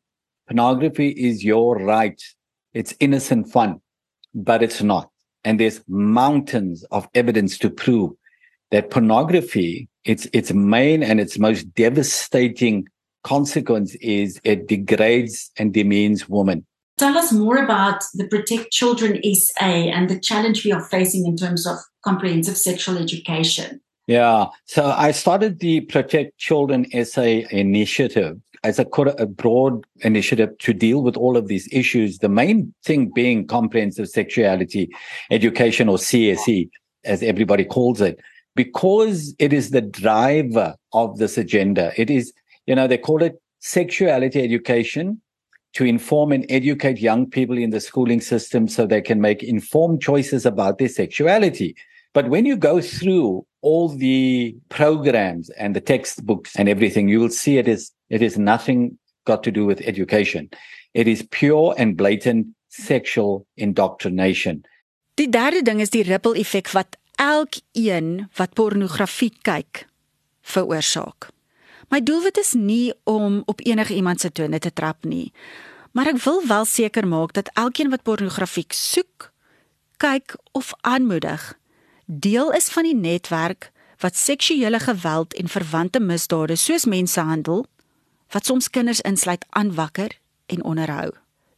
Pornography 0.46 1.08
is 1.10 1.44
your 1.44 1.78
right. 1.78 2.20
It's 2.74 2.94
innocent 3.00 3.50
fun, 3.50 3.80
but 4.34 4.62
it's 4.62 4.82
not. 4.82 5.10
And 5.44 5.58
there's 5.58 5.80
mountains 5.88 6.84
of 6.90 7.08
evidence 7.14 7.56
to 7.58 7.70
prove 7.70 8.12
that 8.70 8.90
pornography, 8.90 9.88
its 10.04 10.26
its 10.32 10.52
main 10.52 11.02
and 11.02 11.20
its 11.20 11.38
most 11.38 11.74
devastating 11.74 12.86
consequence 13.22 13.94
is 13.96 14.40
it 14.44 14.66
degrades 14.66 15.50
and 15.58 15.74
demeans 15.74 16.28
women. 16.28 16.64
Tell 16.98 17.16
us 17.16 17.32
more 17.32 17.56
about 17.56 18.04
the 18.14 18.26
Protect 18.28 18.70
Children 18.70 19.20
SA 19.34 19.64
and 19.64 20.08
the 20.08 20.20
challenge 20.20 20.64
we 20.64 20.72
are 20.72 20.82
facing 20.82 21.26
in 21.26 21.36
terms 21.36 21.66
of 21.66 21.76
comprehensive 22.02 22.56
sexual 22.56 22.98
education. 22.98 23.80
Yeah, 24.06 24.46
so 24.64 24.90
I 24.90 25.12
started 25.12 25.60
the 25.60 25.82
Protect 25.82 26.36
Children 26.38 26.86
SA 27.04 27.22
initiative 27.22 28.38
as 28.64 28.78
a, 28.78 28.86
a 29.18 29.26
broad 29.26 29.84
initiative 30.00 30.56
to 30.58 30.74
deal 30.74 31.02
with 31.02 31.16
all 31.16 31.36
of 31.36 31.48
these 31.48 31.72
issues. 31.72 32.18
The 32.18 32.28
main 32.28 32.74
thing 32.84 33.10
being 33.14 33.46
comprehensive 33.46 34.08
sexuality 34.08 34.90
education 35.30 35.88
or 35.88 35.96
CSE, 35.96 36.68
as 37.04 37.22
everybody 37.22 37.64
calls 37.64 38.00
it 38.00 38.20
because 38.54 39.34
it 39.38 39.52
is 39.52 39.70
the 39.70 39.80
driver 39.80 40.74
of 40.92 41.18
this 41.18 41.38
agenda. 41.38 41.92
It 41.96 42.10
is, 42.10 42.32
you 42.66 42.74
know, 42.74 42.86
they 42.86 42.98
call 42.98 43.22
it 43.22 43.40
sexuality 43.60 44.42
education 44.42 45.20
to 45.74 45.84
inform 45.84 46.32
and 46.32 46.44
educate 46.48 46.98
young 46.98 47.28
people 47.28 47.56
in 47.56 47.70
the 47.70 47.80
schooling 47.80 48.20
system 48.20 48.66
so 48.66 48.86
they 48.86 49.00
can 49.00 49.20
make 49.20 49.42
informed 49.42 50.02
choices 50.02 50.44
about 50.44 50.78
their 50.78 50.88
sexuality. 50.88 51.76
But 52.12 52.28
when 52.28 52.44
you 52.44 52.56
go 52.56 52.80
through 52.80 53.46
all 53.62 53.88
the 53.88 54.56
programs 54.68 55.50
and 55.50 55.76
the 55.76 55.80
textbooks 55.80 56.56
and 56.56 56.68
everything, 56.68 57.08
you 57.08 57.20
will 57.20 57.30
see 57.30 57.58
it 57.58 57.68
is 57.68 57.92
it 58.08 58.22
is 58.22 58.36
nothing 58.36 58.98
got 59.26 59.44
to 59.44 59.52
do 59.52 59.64
with 59.64 59.80
education. 59.82 60.50
It 60.94 61.06
is 61.06 61.22
pure 61.30 61.74
and 61.78 61.96
blatant 61.96 62.48
sexual 62.68 63.46
indoctrination. 63.56 64.64
Die 65.14 65.26
derde 65.26 65.62
ding 65.62 65.80
is 65.80 65.90
die 65.90 66.02
ripple 66.02 66.34
effek 66.34 66.72
wat 66.74 66.96
elkeen 67.20 68.30
wat 68.38 68.54
pornografie 68.56 69.32
kyk 69.44 69.84
veroorsaak. 70.40 71.28
My 71.92 72.00
doelwit 72.00 72.38
is 72.40 72.54
nie 72.56 72.94
om 73.04 73.42
op 73.50 73.60
enige 73.66 73.94
iemand 73.94 74.20
se 74.20 74.30
tone 74.32 74.58
te 74.58 74.72
trap 74.72 75.04
nie, 75.04 75.32
maar 75.92 76.08
ek 76.14 76.22
wil 76.24 76.40
wel 76.46 76.64
seker 76.64 77.06
maak 77.06 77.34
dat 77.36 77.50
elkeen 77.58 77.90
wat 77.90 78.06
pornografie 78.06 78.66
soek, 78.72 79.28
kyk 80.00 80.36
of 80.56 80.72
aanmoedig, 80.80 81.42
deel 82.06 82.52
is 82.56 82.70
van 82.72 82.88
die 82.88 82.96
netwerk 82.96 83.68
wat 84.00 84.16
seksuele 84.16 84.80
geweld 84.80 85.34
en 85.36 85.50
verwante 85.52 86.00
misdade 86.00 86.56
soos 86.56 86.88
mensenhandel 86.88 87.66
wat 88.32 88.46
soms 88.46 88.70
kinders 88.70 89.02
insluit 89.04 89.44
aanwakker 89.50 90.16
en 90.46 90.64
onderhou. 90.64 91.10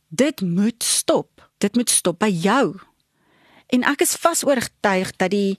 Dit 0.09 0.40
moet 0.40 0.83
stop. 0.83 1.28
Dit 1.59 1.76
moet 1.76 1.90
stop 1.90 2.19
by 2.19 2.33
jou 2.33 2.81
En 3.73 3.85
ek 3.88 4.05
is 4.05 4.19
vas 4.21 4.43
oortuig 4.45 5.12
dat 5.17 5.33
die 5.33 5.57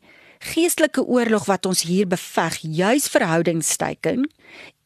geestelike 0.53 1.01
oorlog 1.01 1.47
wat 1.49 1.65
ons 1.65 1.81
hier 1.87 2.07
beveg, 2.07 2.59
juis 2.61 3.07
verhoudingsteiken 3.09 4.27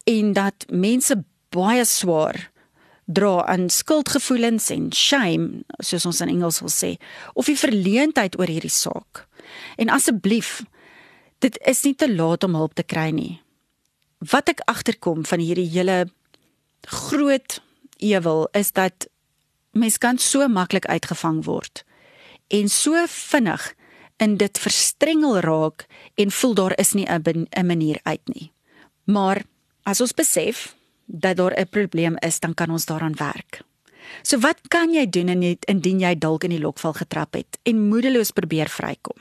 en 0.07 0.33
dat 0.37 0.67
mense 0.71 1.17
baie 1.51 1.83
swaar 1.85 2.39
dra 3.07 3.41
aan 3.47 3.69
skuldgevoelens 3.71 4.69
en 4.71 4.89
shame, 4.95 5.63
soos 5.83 6.05
ons 6.07 6.21
in 6.23 6.31
Engels 6.31 6.59
wil 6.63 6.71
sê, 6.71 6.93
of 7.39 7.47
die 7.47 7.59
verleentheid 7.59 8.35
oor 8.39 8.51
hierdie 8.51 8.71
saak. 8.71 9.25
En 9.79 9.91
asseblief, 9.91 10.61
dit 11.43 11.55
is 11.67 11.83
nie 11.87 11.95
te 11.95 12.09
laat 12.11 12.43
om 12.43 12.55
hulp 12.59 12.75
te 12.75 12.83
kry 12.83 13.09
nie. 13.15 13.39
Wat 14.19 14.51
ek 14.51 14.63
agterkom 14.67 15.23
van 15.27 15.43
hierdie 15.43 15.69
hele 15.71 16.05
groot 16.87 17.59
ewel 18.03 18.47
is 18.55 18.71
dat 18.75 19.07
mens 19.71 19.99
kan 19.99 20.19
so 20.19 20.47
maklik 20.51 20.87
uitgevang 20.87 21.43
word 21.47 21.86
en 22.47 22.69
so 22.69 23.05
vinnig 23.07 23.73
in 24.17 24.37
dit 24.37 24.59
verstrengel 24.59 25.39
raak 25.39 25.85
en 26.15 26.31
voel 26.31 26.53
daar 26.53 26.75
is 26.79 26.93
nie 26.93 27.07
'n 27.07 27.65
manier 27.65 27.99
uit 28.03 28.27
nie. 28.33 28.51
Maar 29.03 29.43
as 29.83 30.01
ons 30.01 30.13
besef 30.13 30.75
dat 31.05 31.37
daar 31.37 31.53
'n 31.59 31.69
probleem 31.69 32.15
is, 32.19 32.39
dan 32.39 32.53
kan 32.53 32.69
ons 32.69 32.85
daaraan 32.85 33.15
werk. 33.15 33.61
So 34.23 34.39
wat 34.39 34.59
kan 34.67 34.93
jy 34.93 35.09
doen 35.09 35.59
indien 35.67 35.99
jy 35.99 36.15
dalk 36.17 36.43
in 36.43 36.49
die 36.49 36.63
lokval 36.63 36.93
getrap 36.93 37.33
het 37.33 37.59
en 37.63 37.87
moedeloos 37.89 38.31
probeer 38.31 38.69
vrykom? 38.69 39.17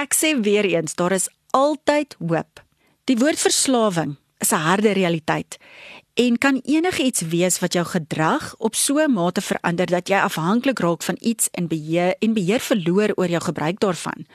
Ek 0.00 0.14
sê 0.14 0.40
weer 0.40 0.64
eens, 0.64 0.94
daar 0.94 1.12
is 1.12 1.28
altyd 1.50 2.16
hoop. 2.18 2.62
Die 3.04 3.16
woord 3.16 3.38
verslawing 3.38 4.16
is 4.40 4.52
'n 4.52 4.64
harde 4.68 4.92
realiteit 4.92 5.58
en 6.14 6.38
kan 6.38 6.60
enigiets 6.64 7.20
wees 7.20 7.58
wat 7.58 7.72
jou 7.72 7.84
gedrag 7.86 8.54
op 8.58 8.74
so 8.74 8.98
'n 8.98 9.12
mate 9.12 9.40
verander 9.40 9.86
dat 9.86 10.08
jy 10.08 10.18
afhanklik 10.18 10.78
raak 10.78 11.02
van 11.02 11.16
iets 11.20 11.48
en 11.50 11.68
beheer 11.68 12.14
en 12.18 12.32
beheer 12.32 12.60
verloor 12.60 13.10
oor 13.14 13.28
jou 13.28 13.42
gebruik 13.42 13.80
daarvan. 13.80 14.26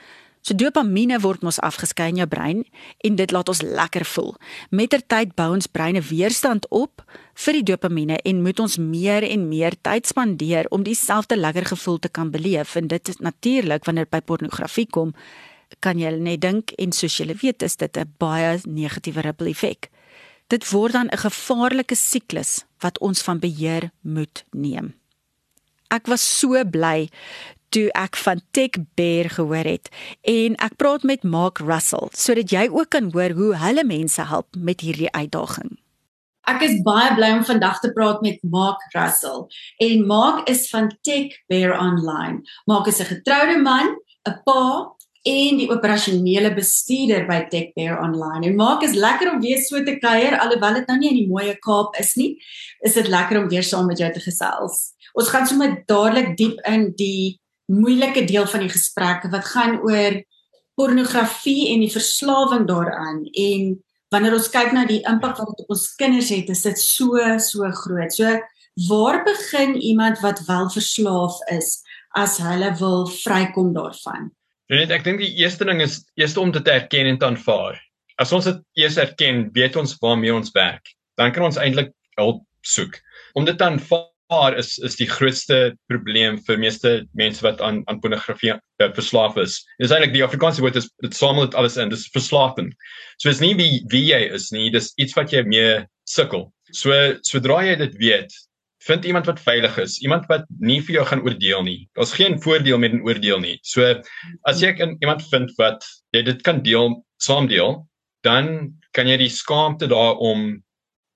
So 0.41 0.53
dopamien 0.55 1.21
word 1.21 1.41
mos 1.41 1.59
afgeskei 1.59 2.09
in 2.09 2.15
jou 2.15 2.27
brein 2.27 2.65
en 2.97 3.15
dit 3.15 3.31
laat 3.31 3.49
ons 3.49 3.61
lekker 3.61 4.05
voel. 4.05 4.35
Mettertyd 4.69 5.33
bou 5.35 5.53
ons 5.53 5.67
breine 5.67 6.01
weerstand 6.01 6.67
op 6.69 7.01
vir 7.33 7.53
die 7.53 7.63
dopamien 7.63 8.09
en 8.09 8.41
moet 8.41 8.59
ons 8.59 8.77
meer 8.77 9.23
en 9.23 9.47
meer 9.47 9.73
tyd 9.81 10.07
spandeer 10.07 10.65
om 10.69 10.83
dieselfde 10.83 11.37
lekker 11.37 11.65
gevoel 11.65 11.99
te 11.99 12.09
kan 12.09 12.31
beleef 12.31 12.75
en 12.75 12.87
dit 12.87 13.09
is 13.09 13.17
natuurlik 13.17 13.85
wanneer 13.85 14.07
by 14.09 14.21
pornografie 14.21 14.85
kom 14.85 15.13
kan 15.79 15.99
jy 15.99 16.11
net 16.11 16.41
dink 16.41 16.71
en 16.77 16.91
soos 16.91 17.17
jy 17.19 17.33
weet 17.41 17.63
is 17.63 17.75
dit 17.75 17.97
'n 17.97 18.13
baie 18.17 18.59
negatiewe 18.65 19.21
ripple 19.21 19.49
effek. 19.49 19.89
Dit 20.47 20.69
word 20.69 20.93
dan 20.93 21.09
'n 21.09 21.17
gevaarlike 21.17 21.95
siklus 21.95 22.65
wat 22.79 22.99
ons 22.99 23.21
van 23.21 23.39
beheer 23.39 23.91
moet 24.01 24.45
neem. 24.51 24.93
Ek 25.89 26.05
was 26.07 26.39
so 26.39 26.63
bly 26.65 27.09
toe 27.69 27.89
ek 27.91 28.15
van 28.15 28.41
Tech 28.51 28.77
Bear 28.95 29.29
gehoor 29.29 29.65
het 29.65 29.89
en 30.21 30.55
ek 30.55 30.75
praat 30.75 31.03
met 31.03 31.23
Mark 31.23 31.57
Russell 31.57 32.09
sodat 32.11 32.51
jy 32.51 32.69
ook 32.69 32.89
kan 32.89 33.11
hoor 33.13 33.29
hoe 33.29 33.55
hulle 33.55 33.83
mense 33.83 34.21
help 34.21 34.47
met 34.55 34.81
hierdie 34.81 35.11
uitdaging. 35.11 35.77
Ek 36.45 36.61
is 36.61 36.77
baie 36.85 37.15
bly 37.17 37.31
om 37.39 37.43
vandag 37.43 37.79
te 37.81 37.89
praat 37.91 38.21
met 38.21 38.37
Mark 38.43 38.81
Russell 38.93 39.47
en 39.81 40.05
Mark 40.05 40.49
is 40.49 40.69
van 40.69 40.91
Tech 41.01 41.33
Bear 41.49 41.73
Online. 41.73 42.45
Mark 42.65 42.87
is 42.87 43.01
'n 43.01 43.09
getroude 43.09 43.61
man, 43.61 43.97
'n 44.29 44.41
pa 44.45 44.94
en 45.25 45.59
die 45.59 45.67
operasionele 45.73 46.51
bestuurder 46.55 47.25
by 47.27 47.39
TechBear 47.49 47.97
Online. 48.03 48.49
En 48.49 48.57
maak 48.59 48.83
is 48.85 48.95
lekker 48.97 49.31
om 49.33 49.41
weer 49.43 49.61
so 49.63 49.81
te 49.83 49.97
kuier 50.01 50.37
alhoewel 50.39 50.79
dit 50.79 50.91
nou 50.91 50.97
nie 51.01 51.09
in 51.11 51.19
die 51.19 51.29
mooi 51.29 51.47
Kaap 51.65 51.97
is 52.01 52.13
nie. 52.19 52.35
Is 52.85 52.97
dit 52.97 53.09
lekker 53.11 53.41
om 53.41 53.49
weer 53.49 53.65
saam 53.65 53.89
met 53.89 54.01
jou 54.01 54.11
te 54.13 54.23
gesels. 54.23 54.93
Ons 55.17 55.31
gaan 55.33 55.47
sommer 55.49 55.79
dadelik 55.89 56.35
diep 56.37 56.59
in 56.69 56.91
die 56.99 57.39
moeilike 57.71 58.25
deel 58.29 58.45
van 58.49 58.65
die 58.65 58.71
gesprek 58.73 59.25
wat 59.33 59.49
gaan 59.49 59.79
oor 59.81 60.19
pornografie 60.77 61.71
en 61.73 61.81
die 61.85 61.93
verslawing 61.93 62.67
daaraan 62.69 63.23
en 63.25 63.71
wanneer 64.13 64.35
ons 64.37 64.51
kyk 64.51 64.75
na 64.75 64.83
die 64.85 65.01
impak 65.09 65.39
wat 65.39 65.49
dit 65.53 65.63
op 65.63 65.73
ons 65.73 65.87
kinders 65.97 66.29
het, 66.31 66.51
is 66.51 66.61
dit 66.67 66.79
so 66.79 67.23
so 67.41 67.71
groot. 67.81 68.13
So 68.13 68.37
waar 68.91 69.23
begin 69.25 69.73
iemand 69.79 70.21
wat 70.21 70.43
wel 70.45 70.69
verslaaf 70.69 71.39
is? 71.55 71.79
as 72.15 72.39
hulle 72.39 72.71
wil 72.79 73.05
vrykom 73.11 73.73
daarvan. 73.75 74.31
Net 74.73 74.91
ek 74.91 75.03
dink 75.05 75.21
die 75.21 75.33
eerste 75.41 75.67
ding 75.67 75.81
is 75.83 75.99
eers 76.17 76.37
om 76.41 76.51
dit 76.51 76.63
te 76.65 76.73
erken 76.73 77.09
en 77.11 77.19
te 77.21 77.27
aanvaar. 77.27 77.77
As 78.21 78.31
ons 78.33 78.47
dit 78.47 78.61
eers 78.81 78.97
erken, 79.01 79.49
weet 79.53 79.75
ons 79.77 79.97
waarmee 80.01 80.33
ons 80.33 80.53
werk. 80.55 80.93
Dan 81.19 81.33
kan 81.35 81.45
ons 81.45 81.59
eintlik 81.61 81.91
hulp 82.17 82.41
soek. 82.65 82.97
Om 83.37 83.45
dit 83.45 83.59
dan 83.59 83.77
aanvaar 84.25 84.57
is 84.57 84.77
is 84.79 84.95
die 84.95 85.07
grootste 85.07 85.75
probleem 85.87 86.39
vir 86.47 86.57
meeste 86.57 87.05
mense 87.13 87.43
wat 87.45 87.61
aan 87.61 87.83
aan 87.85 87.99
pornografie 87.99 88.53
uh, 88.53 88.89
verslaaf 88.93 89.37
is. 89.37 89.63
Dit 89.77 89.89
is 89.89 89.91
eintlik 89.93 90.13
die 90.13 90.23
Afrikaanse 90.23 90.61
woord 90.61 90.75
is 90.75 90.89
dit 91.03 91.13
samel 91.13 91.45
dit 91.45 91.55
alles 91.55 91.77
in. 91.77 91.89
Dis 91.89 92.09
verslawing. 92.13 92.73
So 93.21 93.29
is 93.29 93.41
nie 93.41 93.53
wie 93.55 93.83
wie 93.91 94.05
jy 94.09 94.23
is 94.33 94.51
nie, 94.51 94.71
dis 94.71 94.93
iets 94.97 95.13
wat 95.15 95.31
jy 95.31 95.43
mee 95.45 95.85
sukkel. 96.09 96.49
So 96.71 96.91
sodra 97.21 97.61
jy 97.65 97.75
dit 97.75 97.97
weet, 98.01 98.33
vind 98.85 99.05
iemand 99.05 99.25
wat 99.25 99.41
veilig 99.41 99.77
is, 99.81 99.97
iemand 100.01 100.27
wat 100.29 100.45
nie 100.61 100.79
vir 100.85 100.99
jou 100.99 101.05
gaan 101.09 101.23
oordeel 101.25 101.63
nie. 101.65 101.79
Daar's 101.97 102.13
geen 102.13 102.37
voordeel 102.41 102.77
met 102.77 102.93
'n 102.93 103.01
oordeel 103.01 103.39
nie. 103.39 103.59
So 103.63 103.81
as 104.45 104.61
jy 104.61 104.75
iemand 105.01 105.23
vind 105.29 105.51
wat 105.57 105.85
jy 106.13 106.21
dit 106.21 106.41
kan 106.43 106.61
deel, 106.61 107.03
saam 107.17 107.47
deel, 107.47 107.87
dan 108.23 108.73
kan 108.93 109.07
jy 109.07 109.17
die 109.17 109.29
skaamte 109.29 109.87
daarom 109.87 110.61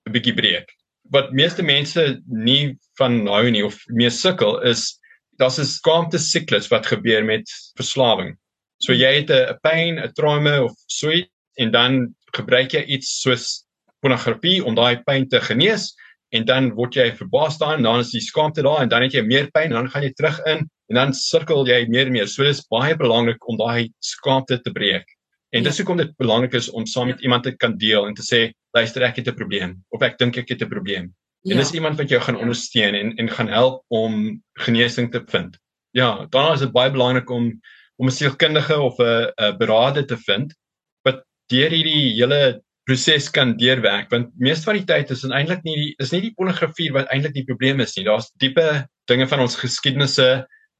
'n 0.06 0.12
bietjie 0.12 0.34
breek. 0.34 0.68
Wat 1.10 1.32
meeste 1.32 1.62
mense 1.62 2.22
nie 2.26 2.78
van 2.98 3.24
nou 3.24 3.50
nie 3.50 3.64
of 3.64 3.78
meer 3.88 4.10
sukkel 4.10 4.60
is 4.62 4.98
daar's 5.38 5.58
'n 5.58 5.64
skaamte 5.64 6.18
siklus 6.18 6.68
wat 6.70 6.86
gebeur 6.86 7.24
met 7.24 7.48
verslawing. 7.76 8.36
So 8.78 8.92
jy 8.92 9.20
het 9.20 9.30
'n 9.30 9.58
pyn, 9.62 9.98
'n 9.98 10.12
trauma 10.14 10.62
of 10.64 10.72
so 10.86 11.10
iets 11.10 11.30
en 11.58 11.70
dan 11.70 12.14
gebruik 12.36 12.72
jy 12.72 12.84
iets 12.86 13.20
soos 13.22 13.64
pornografie 14.00 14.64
om 14.64 14.74
daai 14.74 15.02
pyn 15.04 15.28
te 15.28 15.40
genees 15.40 15.94
en 16.30 16.44
dan 16.46 16.70
word 16.78 16.94
jy 16.94 17.08
verbaas 17.18 17.58
daarin, 17.58 17.82
dan 17.82 18.00
is 18.00 18.12
die 18.14 18.22
skaamte 18.22 18.62
daar 18.62 18.82
en 18.82 18.88
dan 18.88 19.02
het 19.02 19.14
jy 19.16 19.22
meer 19.26 19.48
pyn 19.54 19.70
en 19.70 19.80
dan 19.80 19.88
gaan 19.90 20.04
jy 20.06 20.12
terug 20.14 20.38
in 20.46 20.66
en 20.90 20.98
dan 20.98 21.14
sirkel 21.14 21.66
jy 21.66 21.84
meer 21.88 22.06
en 22.06 22.12
meer. 22.12 22.28
So 22.30 22.44
dis 22.46 22.62
baie 22.70 22.96
belangrik 22.98 23.42
om 23.48 23.58
daai 23.58 23.90
skaamte 24.04 24.60
te 24.62 24.72
breek. 24.74 25.06
En 25.50 25.66
dis 25.66 25.74
ja. 25.74 25.82
hoekom 25.82 25.98
dit 25.98 26.12
belangrik 26.18 26.54
is 26.54 26.70
om 26.70 26.86
saam 26.86 27.10
met 27.10 27.18
ja. 27.18 27.26
iemand 27.26 27.46
te 27.46 27.54
kan 27.56 27.76
deel 27.78 28.06
en 28.06 28.14
te 28.14 28.26
sê, 28.26 28.50
luister 28.76 29.02
ek 29.02 29.18
het 29.18 29.28
'n 29.28 29.34
probleem 29.34 29.74
of 29.90 30.02
ek 30.02 30.18
dink 30.18 30.36
ek 30.36 30.48
het 30.48 30.62
'n 30.62 30.68
probleem. 30.68 31.10
Ja. 31.42 31.54
En 31.54 31.58
dis 31.58 31.72
iemand 31.72 31.98
wat 31.98 32.08
jou 32.08 32.20
gaan 32.20 32.36
ja. 32.36 32.40
ondersteun 32.40 32.94
en 32.94 33.16
en 33.16 33.28
gaan 33.28 33.48
help 33.48 33.84
om 33.88 34.42
genesing 34.54 35.10
te 35.10 35.22
vind. 35.26 35.58
Ja, 35.90 36.26
dan 36.30 36.52
is 36.52 36.60
dit 36.60 36.72
baie 36.72 36.90
belangrik 36.90 37.30
om 37.30 37.60
om 37.96 38.06
'n 38.06 38.10
sielkundige 38.10 38.78
of 38.80 38.98
'n 38.98 39.32
'n 39.36 39.56
beraader 39.58 40.06
te 40.06 40.16
vind 40.16 40.54
wat 41.02 41.24
deur 41.46 41.70
hierdie 41.70 42.14
hele 42.14 42.62
proses 42.90 43.28
kan 43.30 43.52
deurwerk 43.58 44.10
want 44.10 44.32
meeste 44.42 44.66
van 44.66 44.80
die 44.80 44.86
tyd 44.88 45.12
is 45.14 45.22
dit 45.22 45.34
eintlik 45.34 45.62
nie 45.66 45.76
die 45.78 45.90
is 46.02 46.10
nie 46.14 46.24
die 46.24 46.32
pornografie 46.34 46.88
wat 46.96 47.10
eintlik 47.14 47.36
die 47.36 47.46
probleem 47.46 47.82
is 47.84 47.94
nie. 47.96 48.06
Daar's 48.08 48.30
diepe 48.42 48.66
dinge 49.10 49.28
van 49.30 49.44
ons 49.44 49.58
geskiedenisse, 49.60 50.30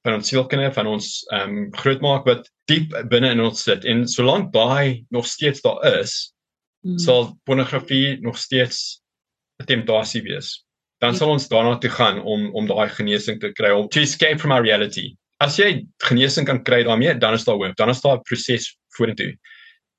van 0.06 0.16
ons 0.16 0.30
sielkunde, 0.32 0.70
van 0.74 0.90
ons 0.90 1.12
ehm 1.30 1.52
um, 1.52 1.68
grootmaak 1.76 2.26
wat 2.26 2.48
diep 2.70 2.94
binne 3.12 3.30
in 3.36 3.42
ons 3.44 3.62
sit 3.66 3.86
en 3.86 4.06
solank 4.10 4.50
daai 4.56 5.04
nog 5.14 5.28
steeds 5.28 5.62
daar 5.66 5.78
is, 6.00 6.32
hmm. 6.86 6.98
sal 6.98 7.30
pornografie 7.46 8.18
nog 8.24 8.38
steeds 8.38 9.00
'n 9.62 9.68
temptasie 9.70 10.24
wees. 10.26 10.64
Dan 11.00 11.14
sal 11.16 11.30
ons 11.30 11.48
daarna 11.48 11.78
toe 11.78 11.90
gaan 11.90 12.22
om 12.22 12.50
om 12.54 12.66
daai 12.66 12.88
genesing 12.88 13.40
te 13.40 13.52
kry 13.52 13.70
om 13.70 13.88
to 13.88 14.00
escape 14.00 14.40
from 14.40 14.52
our 14.52 14.66
reality. 14.66 15.14
As 15.40 15.56
jy 15.56 15.86
genesing 16.08 16.46
kan 16.46 16.64
kry 16.64 16.82
daarmee, 16.84 17.14
dan 17.18 17.34
is 17.34 17.44
daar 17.44 17.56
hoop. 17.56 17.76
Dan 17.76 17.88
is 17.88 18.00
daar 18.00 18.18
'n 18.18 18.26
proses 18.26 18.76
vorentoe. 18.96 19.36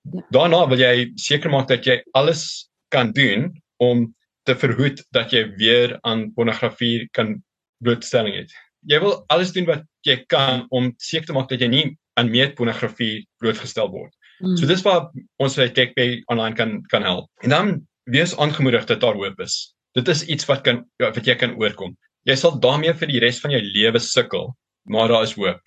Ja. 0.01 0.24
Daarna 0.34 0.65
wil 0.70 0.81
jy 0.81 1.12
seker 1.22 1.51
maak 1.53 1.70
dat 1.70 1.86
jy 1.86 2.01
alles 2.17 2.70
kan 2.93 3.12
doen 3.13 3.51
om 3.81 4.08
te 4.50 4.55
verhoed 4.58 5.03
dat 5.13 5.34
jy 5.34 5.46
weer 5.60 5.98
aan 6.08 6.31
pornografie 6.34 7.08
kan 7.17 7.38
blootstelling 7.86 8.36
het. 8.36 8.53
Jy 8.89 9.00
wil 9.03 9.20
alles 9.34 9.53
doen 9.53 9.67
wat 9.70 9.86
jy 10.08 10.17
kan 10.34 10.65
om 10.74 10.89
seker 10.98 11.29
te 11.29 11.38
maak 11.38 11.50
dat 11.51 11.62
jy 11.62 11.70
nie 11.70 11.86
aan 12.20 12.31
meer 12.34 12.53
pornografie 12.58 13.27
blootgestel 13.41 13.91
word. 13.93 14.13
Mm. 14.41 14.58
So 14.58 14.65
dis 14.70 14.81
waar 14.86 15.12
ons 15.41 15.58
by 15.60 15.70
TechBay 15.70 16.24
online 16.34 16.58
kan 16.58 16.79
kan 16.89 17.05
help. 17.05 17.29
En 17.46 17.53
dan 17.53 17.75
wees 18.10 18.34
aangemoedig 18.38 18.88
dat 18.89 19.03
daar 19.05 19.20
hoop 19.20 19.39
is. 19.39 19.75
Dit 19.93 20.10
is 20.10 20.25
iets 20.25 20.48
wat 20.50 20.65
kan 20.65 20.81
wat 20.98 21.22
jy 21.25 21.38
kan 21.38 21.53
oorkom. 21.62 21.93
Jy 22.25 22.36
sal 22.38 22.58
daarmee 22.62 22.93
vir 22.98 23.10
die 23.10 23.22
res 23.22 23.41
van 23.41 23.54
jou 23.54 23.62
lewe 23.62 24.02
sukkel, 24.02 24.52
maar 24.89 25.10
daar 25.13 25.30
is 25.30 25.38
hoop 25.38 25.62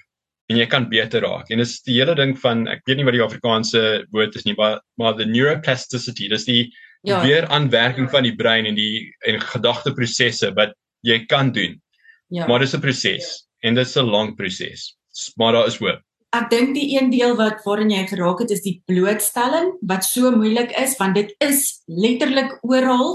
en 0.52 0.59
jy 0.61 0.66
kan 0.68 0.88
beter 0.90 1.24
raak. 1.24 1.50
En 1.50 1.62
dis 1.62 1.78
die 1.87 1.98
hele 1.98 2.14
ding 2.18 2.35
van 2.40 2.66
ek 2.68 2.85
weet 2.88 3.00
nie 3.00 3.07
wat 3.09 3.16
die 3.16 3.24
Afrikaanse 3.24 3.83
woord 4.14 4.37
is 4.37 4.44
nie, 4.44 4.57
maar 4.59 4.80
maar 5.00 5.16
the 5.16 5.26
neuroplasticity, 5.28 6.28
dis 6.28 6.48
die 6.48 6.62
ja. 7.04 7.22
weer 7.24 7.48
aanwerking 7.48 8.11
van 8.12 8.26
die 8.28 8.35
brein 8.37 8.68
en 8.68 8.76
die 8.76 9.09
en 9.28 9.40
gedagteprosesse 9.40 10.52
wat 10.59 10.74
jy 11.04 11.24
kan 11.28 11.52
doen. 11.52 11.80
Ja. 12.33 12.46
Maar 12.48 12.64
dis 12.64 12.74
'n 12.74 12.80
proses 12.80 13.46
en 13.61 13.74
dit 13.74 13.87
is 13.87 13.96
'n 13.96 14.11
lang 14.11 14.35
proses. 14.37 14.96
Maar 15.37 15.52
daar 15.52 15.66
is 15.66 15.78
hoop. 15.78 16.00
Ek 16.35 16.50
dink 16.50 16.74
die 16.74 16.98
een 16.98 17.11
deel 17.11 17.37
wat 17.37 17.62
waarin 17.64 17.90
jy 17.90 18.07
geraak 18.07 18.40
het 18.42 18.50
is 18.50 18.62
die 18.62 18.83
blootstelling 18.87 19.76
wat 19.87 20.04
so 20.04 20.30
moeilik 20.30 20.72
is 20.72 20.96
want 20.96 21.14
dit 21.14 21.35
is 21.38 21.83
letterlik 21.87 22.59
oral 22.62 23.14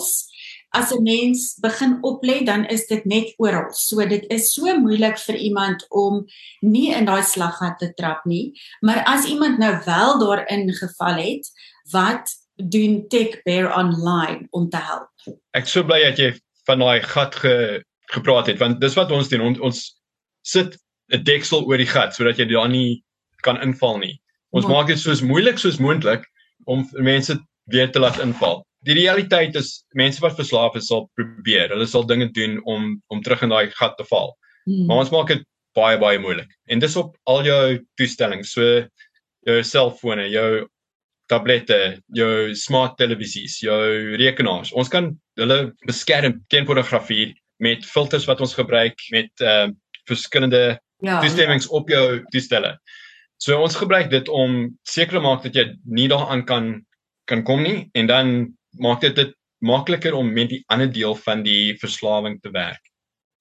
as 0.69 0.91
'n 0.91 1.03
mens 1.03 1.58
begin 1.62 1.97
oplê, 2.01 2.45
dan 2.45 2.65
is 2.65 2.86
dit 2.86 3.05
net 3.05 3.34
oral. 3.38 3.73
So 3.73 4.05
dit 4.08 4.25
is 4.29 4.53
so 4.53 4.79
moeilik 4.79 5.17
vir 5.17 5.36
iemand 5.36 5.86
om 5.89 6.25
nie 6.62 6.93
in 6.93 7.05
daai 7.05 7.23
slaggat 7.23 7.79
te 7.79 7.93
trap 7.93 8.25
nie. 8.25 8.53
Maar 8.82 9.03
as 9.03 9.25
iemand 9.25 9.58
nou 9.58 9.82
wel 9.86 10.19
daarin 10.19 10.73
geval 10.73 11.15
het, 11.15 11.51
wat 11.91 12.29
doen 12.55 13.08
Tech 13.08 13.41
Bear 13.43 13.77
online 13.77 14.47
om 14.49 14.69
te 14.69 14.77
help? 14.77 15.10
Ek 15.51 15.67
so 15.67 15.84
bly 15.84 16.03
dat 16.03 16.17
jy 16.17 16.34
van 16.65 16.79
daai 16.79 17.01
gat 17.01 17.36
ge, 17.36 17.84
gepraat 18.13 18.47
het 18.47 18.60
want 18.60 18.82
dis 18.82 18.93
wat 18.93 19.12
ons 19.12 19.29
doen. 19.29 19.41
Ons, 19.41 19.60
ons 19.60 20.01
sit 20.41 20.77
'n 21.12 21.23
deksel 21.23 21.65
oor 21.65 21.77
die 21.77 21.89
gat 21.89 22.13
sodat 22.13 22.38
jy 22.38 22.45
daar 22.45 22.69
nie 22.69 23.03
kan 23.41 23.62
inval 23.62 23.97
nie. 23.97 24.21
Ons 24.51 24.65
ja. 24.65 24.71
maak 24.71 24.88
dit 24.88 24.99
soos 24.99 25.21
moeilik 25.21 25.58
soos 25.58 25.79
moontlik 25.79 26.25
om 26.65 26.89
mense 26.93 27.39
weer 27.65 27.91
te 27.91 27.99
laat 27.99 28.19
inval 28.19 28.65
die 28.88 28.96
realiteit 28.96 29.56
is 29.60 29.84
mense 29.98 30.22
wat 30.24 30.38
verslaaf 30.38 30.76
is 30.80 30.88
sal 30.88 31.08
probeer. 31.20 31.74
Hulle 31.74 31.88
sal 31.89 32.08
dinge 32.08 32.30
doen 32.36 32.60
om 32.63 32.96
om 33.13 33.24
terug 33.24 33.44
in 33.46 33.54
daai 33.54 33.72
gat 33.76 33.98
te 33.98 34.08
val. 34.10 34.34
Hmm. 34.65 34.86
Maar 34.88 35.04
ons 35.04 35.13
maak 35.13 35.32
dit 35.34 35.46
baie 35.78 36.00
baie 36.02 36.20
moeilik. 36.22 36.50
En 36.72 36.82
dis 36.82 36.98
op 37.00 37.15
al 37.30 37.46
jou 37.48 37.63
toestellings, 38.00 38.54
so 38.56 38.84
jou 39.48 39.58
selfone, 39.63 40.28
jou 40.32 40.68
tablette, 41.30 42.00
jou 42.18 42.56
smart 42.58 42.98
televisies, 42.98 43.60
jou 43.62 44.15
rekenaars. 44.20 44.74
Ons 44.74 44.89
kan 44.92 45.12
hulle 45.39 45.60
beskerm 45.88 46.39
teen 46.50 46.65
pornografie 46.68 47.34
met 47.63 47.86
filters 47.86 48.26
wat 48.30 48.42
ons 48.42 48.58
gebruik 48.58 48.98
met 49.15 49.32
ehm 49.44 49.76
uh, 49.76 49.78
verskillende 50.10 50.80
ja, 51.06 51.20
toestemmings 51.22 51.68
ja. 51.68 51.72
op 51.78 51.89
jou 51.92 52.06
toestelle. 52.34 52.72
So 53.38 53.60
ons 53.62 53.76
gebruik 53.78 54.10
dit 54.10 54.30
om 54.34 54.63
seker 54.89 55.20
te 55.20 55.22
maak 55.22 55.44
dat 55.46 55.54
jy 55.54 55.68
nie 55.86 56.08
daaraan 56.10 56.42
kan 56.50 56.72
kan 57.30 57.44
kom 57.46 57.62
nie 57.62 57.92
en 57.94 58.08
dan 58.10 58.32
maak 58.77 59.01
dit 59.01 59.15
dit 59.15 59.34
makliker 59.60 60.13
om 60.15 60.29
met 60.34 60.49
die 60.49 60.63
ander 60.67 60.91
deel 60.91 61.15
van 61.15 61.43
die 61.43 61.75
verslawing 61.82 62.39
te 62.41 62.51
werk. 62.51 62.82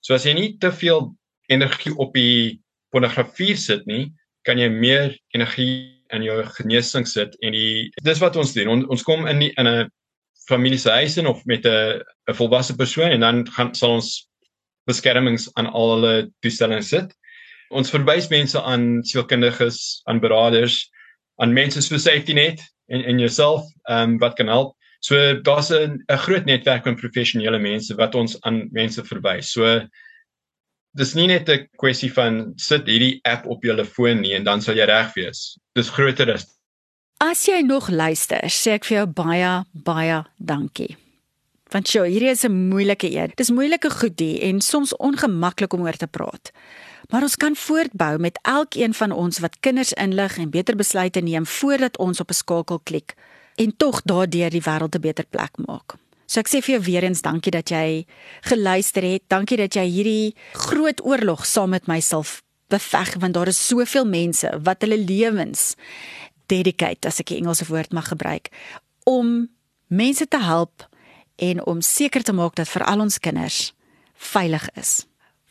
So 0.00 0.14
as 0.14 0.24
jy 0.26 0.34
nie 0.34 0.48
te 0.58 0.72
veel 0.72 1.12
energie 1.48 1.94
op 1.96 2.14
die 2.14 2.58
pornografie 2.90 3.56
sit 3.56 3.86
nie, 3.86 4.12
kan 4.46 4.58
jy 4.58 4.68
meer 4.72 5.14
energie 5.36 5.98
in 6.14 6.24
jou 6.24 6.40
genesing 6.56 7.06
sit 7.06 7.36
en 7.44 7.52
die 7.52 7.90
dis 8.02 8.20
wat 8.22 8.36
ons 8.40 8.54
doen. 8.56 8.70
On, 8.72 8.84
ons 8.88 9.04
kom 9.04 9.26
in 9.28 9.44
die, 9.44 9.52
in 9.60 9.68
'n 9.68 9.90
familie 10.48 10.78
se 10.78 10.90
huis 10.90 11.18
in 11.20 11.26
of 11.26 11.44
met 11.44 11.66
'n 11.66 12.00
'n 12.28 12.34
volwasse 12.34 12.74
persoon 12.76 13.10
en 13.10 13.20
dan 13.20 13.46
gaan 13.52 13.74
sal 13.74 14.00
ons 14.00 14.28
beskermings 14.86 15.50
aan 15.54 15.66
al 15.66 15.90
hulle 15.94 16.30
toestellings 16.40 16.88
sit. 16.88 17.12
Ons 17.70 17.90
verwys 17.90 18.28
mense 18.28 18.62
aan 18.62 19.04
sielkundiges, 19.04 20.00
aan 20.04 20.20
beraders, 20.20 20.88
aan 21.36 21.52
mense 21.52 21.82
so 21.82 21.98
safety 21.98 22.32
net 22.32 22.60
en 22.88 23.04
en 23.04 23.18
jouself 23.18 23.66
ehm 23.88 24.10
um, 24.10 24.18
wat 24.18 24.34
kan 24.34 24.48
help. 24.48 24.77
So 25.00 25.40
daar's 25.42 25.70
'n 25.70 26.02
'n 26.08 26.18
groot 26.18 26.44
netwerk 26.44 26.84
van 26.84 26.96
professionele 26.96 27.58
mense 27.58 27.94
wat 27.94 28.14
ons 28.14 28.40
aan 28.40 28.68
mense 28.72 29.04
verwys. 29.04 29.52
So 29.52 29.80
dis 30.94 31.14
nie 31.14 31.26
net 31.26 31.48
'n 31.48 31.68
kwessie 31.76 32.12
van 32.12 32.52
sit 32.56 32.86
hierdie 32.86 33.20
app 33.22 33.46
op 33.46 33.62
jou 33.62 33.84
foon 33.84 34.20
nie 34.20 34.34
en 34.34 34.44
dan 34.44 34.60
sal 34.60 34.74
jy 34.74 34.84
reg 34.84 35.14
wees. 35.14 35.58
Dis 35.74 35.90
groter 35.90 36.32
as 36.32 36.46
As 37.20 37.46
jy 37.46 37.62
nog 37.62 37.88
luister, 37.88 38.40
sê 38.46 38.76
ek 38.78 38.84
vir 38.84 38.98
jou 38.98 39.06
baie 39.06 39.64
baie 39.72 40.24
dankie. 40.38 40.96
Want 41.72 41.88
sjoe, 41.88 42.06
hierdie 42.06 42.30
is 42.30 42.44
'n 42.44 42.68
moeilike 42.68 43.10
een. 43.10 43.32
Dis 43.34 43.50
moeilike 43.50 43.90
goedie 43.90 44.40
en 44.40 44.60
soms 44.60 44.96
ongemaklik 44.96 45.72
om 45.72 45.82
oor 45.82 45.96
te 45.96 46.06
praat. 46.06 46.52
Maar 47.10 47.22
ons 47.22 47.36
kan 47.36 47.56
voortbou 47.56 48.18
met 48.18 48.38
elkeen 48.42 48.94
van 48.94 49.12
ons 49.12 49.38
wat 49.38 49.60
kinders 49.60 49.92
inlig 49.92 50.38
en 50.38 50.50
beter 50.50 50.76
besluite 50.76 51.20
neem 51.20 51.46
voordat 51.46 51.98
ons 51.98 52.20
op 52.20 52.30
'n 52.30 52.34
skakel 52.34 52.80
klik 52.84 53.14
en 53.58 53.76
tog 53.76 54.02
daardeur 54.06 54.50
die 54.50 54.62
wêreld 54.62 54.94
'n 54.94 55.00
beter 55.00 55.26
plek 55.26 55.56
maak. 55.66 55.96
So 56.26 56.40
ek 56.40 56.48
sê 56.48 56.60
vir 56.60 56.74
jou 56.76 56.82
weer 56.84 57.04
eens 57.04 57.22
dankie 57.22 57.50
dat 57.50 57.70
jy 57.70 58.06
geluister 58.44 59.02
het. 59.02 59.22
Dankie 59.28 59.56
dat 59.56 59.74
jy 59.74 59.84
hierdie 59.88 60.36
groot 60.52 61.00
oorlog 61.04 61.46
saam 61.46 61.70
met 61.70 61.86
myself 61.86 62.42
beveg 62.68 63.14
want 63.18 63.34
daar 63.34 63.48
is 63.48 63.66
soveel 63.66 64.04
mense 64.04 64.60
wat 64.62 64.82
hulle 64.84 64.98
lewens 64.98 65.74
dedicate 66.46 67.08
as 67.08 67.20
ek 67.20 67.30
'n 67.30 67.36
Engelse 67.36 67.64
woord 67.64 67.92
mag 67.92 68.08
gebruik 68.08 68.48
om 69.04 69.48
mense 69.88 70.28
te 70.28 70.40
help 70.42 70.88
en 71.36 71.66
om 71.66 71.80
seker 71.80 72.22
te 72.22 72.32
maak 72.32 72.54
dat 72.54 72.68
vir 72.68 72.84
al 72.84 73.00
ons 73.00 73.18
kinders 73.18 73.72
veilig 74.14 74.68
is. 74.74 75.07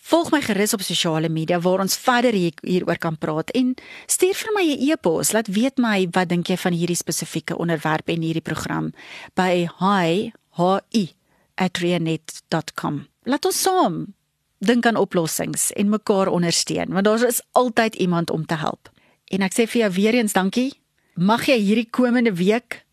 Volg 0.08 0.30
my 0.32 0.40
gerus 0.40 0.72
op 0.72 0.80
sosiale 0.88 1.28
media 1.28 1.58
waar 1.60 1.84
ons 1.84 1.98
verder 2.00 2.32
hieroor 2.32 2.96
kan 3.04 3.20
praat 3.20 3.52
en 3.60 3.76
stuur 4.08 4.40
vir 4.40 4.56
my 4.56 4.64
'n 4.64 4.80
e-pos 4.92 5.36
laat 5.36 5.48
weet 5.48 5.78
my 5.78 6.08
wat 6.16 6.30
dink 6.30 6.48
jy 6.48 6.58
van 6.58 6.74
hierdie 6.74 6.96
spesifieke 6.96 7.58
onderwerp 7.58 8.10
en 8.10 8.22
hierdie 8.22 8.42
program 8.42 8.94
by 9.36 9.68
hi 9.80 10.32
hi@reanet.com. 10.56 13.08
Laat 13.24 13.46
ons 13.46 13.62
saam 13.62 14.14
dink 14.60 14.86
aan 14.86 14.96
oplossings 14.96 15.72
en 15.72 15.90
mekaar 15.90 16.28
ondersteun 16.28 16.94
want 16.94 17.06
daar 17.06 17.28
is 17.28 17.42
altyd 17.52 17.96
iemand 17.96 18.30
om 18.30 18.46
te 18.46 18.56
help. 18.56 18.90
En 19.26 19.42
ek 19.42 19.54
sê 19.54 19.68
vir 19.68 19.82
jou 19.82 19.92
weer 19.92 20.14
eens 20.14 20.34
dankie. 20.34 20.74
Mag 21.16 21.46
jy 21.46 21.60
hierdie 21.60 21.90
komende 21.90 22.34
week 22.34 22.86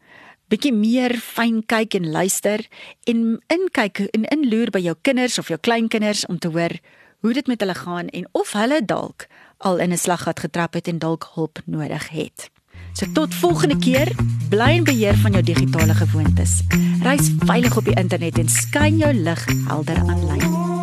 bietjie 0.48 0.72
meer 0.72 1.16
fyn 1.16 1.66
kyk 1.66 1.94
en 1.94 2.10
luister 2.10 2.68
en 3.04 3.42
inkyk 3.46 3.98
en 4.12 4.24
inloer 4.24 4.70
by 4.70 4.80
jou 4.80 4.94
kinders 5.02 5.38
of 5.38 5.48
jou 5.48 5.58
kleinkinders 5.58 6.26
om 6.26 6.38
te 6.38 6.48
hoor 6.48 6.80
hoe 7.24 7.32
dit 7.32 7.46
met 7.46 7.60
hulle 7.60 7.74
gaan 7.74 8.08
en 8.08 8.28
of 8.32 8.52
hulle 8.52 8.82
dalk 8.84 9.26
al 9.56 9.78
in 9.78 9.92
'n 9.92 9.96
slaggat 9.96 10.40
getrap 10.40 10.74
het 10.74 10.88
en 10.88 10.98
dalk 10.98 11.30
hulp 11.34 11.58
nodig 11.64 12.08
het. 12.08 12.50
So 12.92 13.06
tot 13.12 13.34
volgende 13.34 13.78
keer, 13.78 14.12
bly 14.48 14.70
in 14.76 14.84
beheer 14.84 15.16
van 15.16 15.32
jou 15.32 15.42
digitale 15.42 15.94
gewoontes. 15.94 16.62
Reis 17.02 17.30
veilig 17.38 17.76
op 17.76 17.84
die 17.84 17.94
internet 17.94 18.38
en 18.38 18.48
skyn 18.48 18.96
jou 18.96 19.14
lig 19.14 19.44
helder 19.66 19.96
aanlyn. 19.96 20.73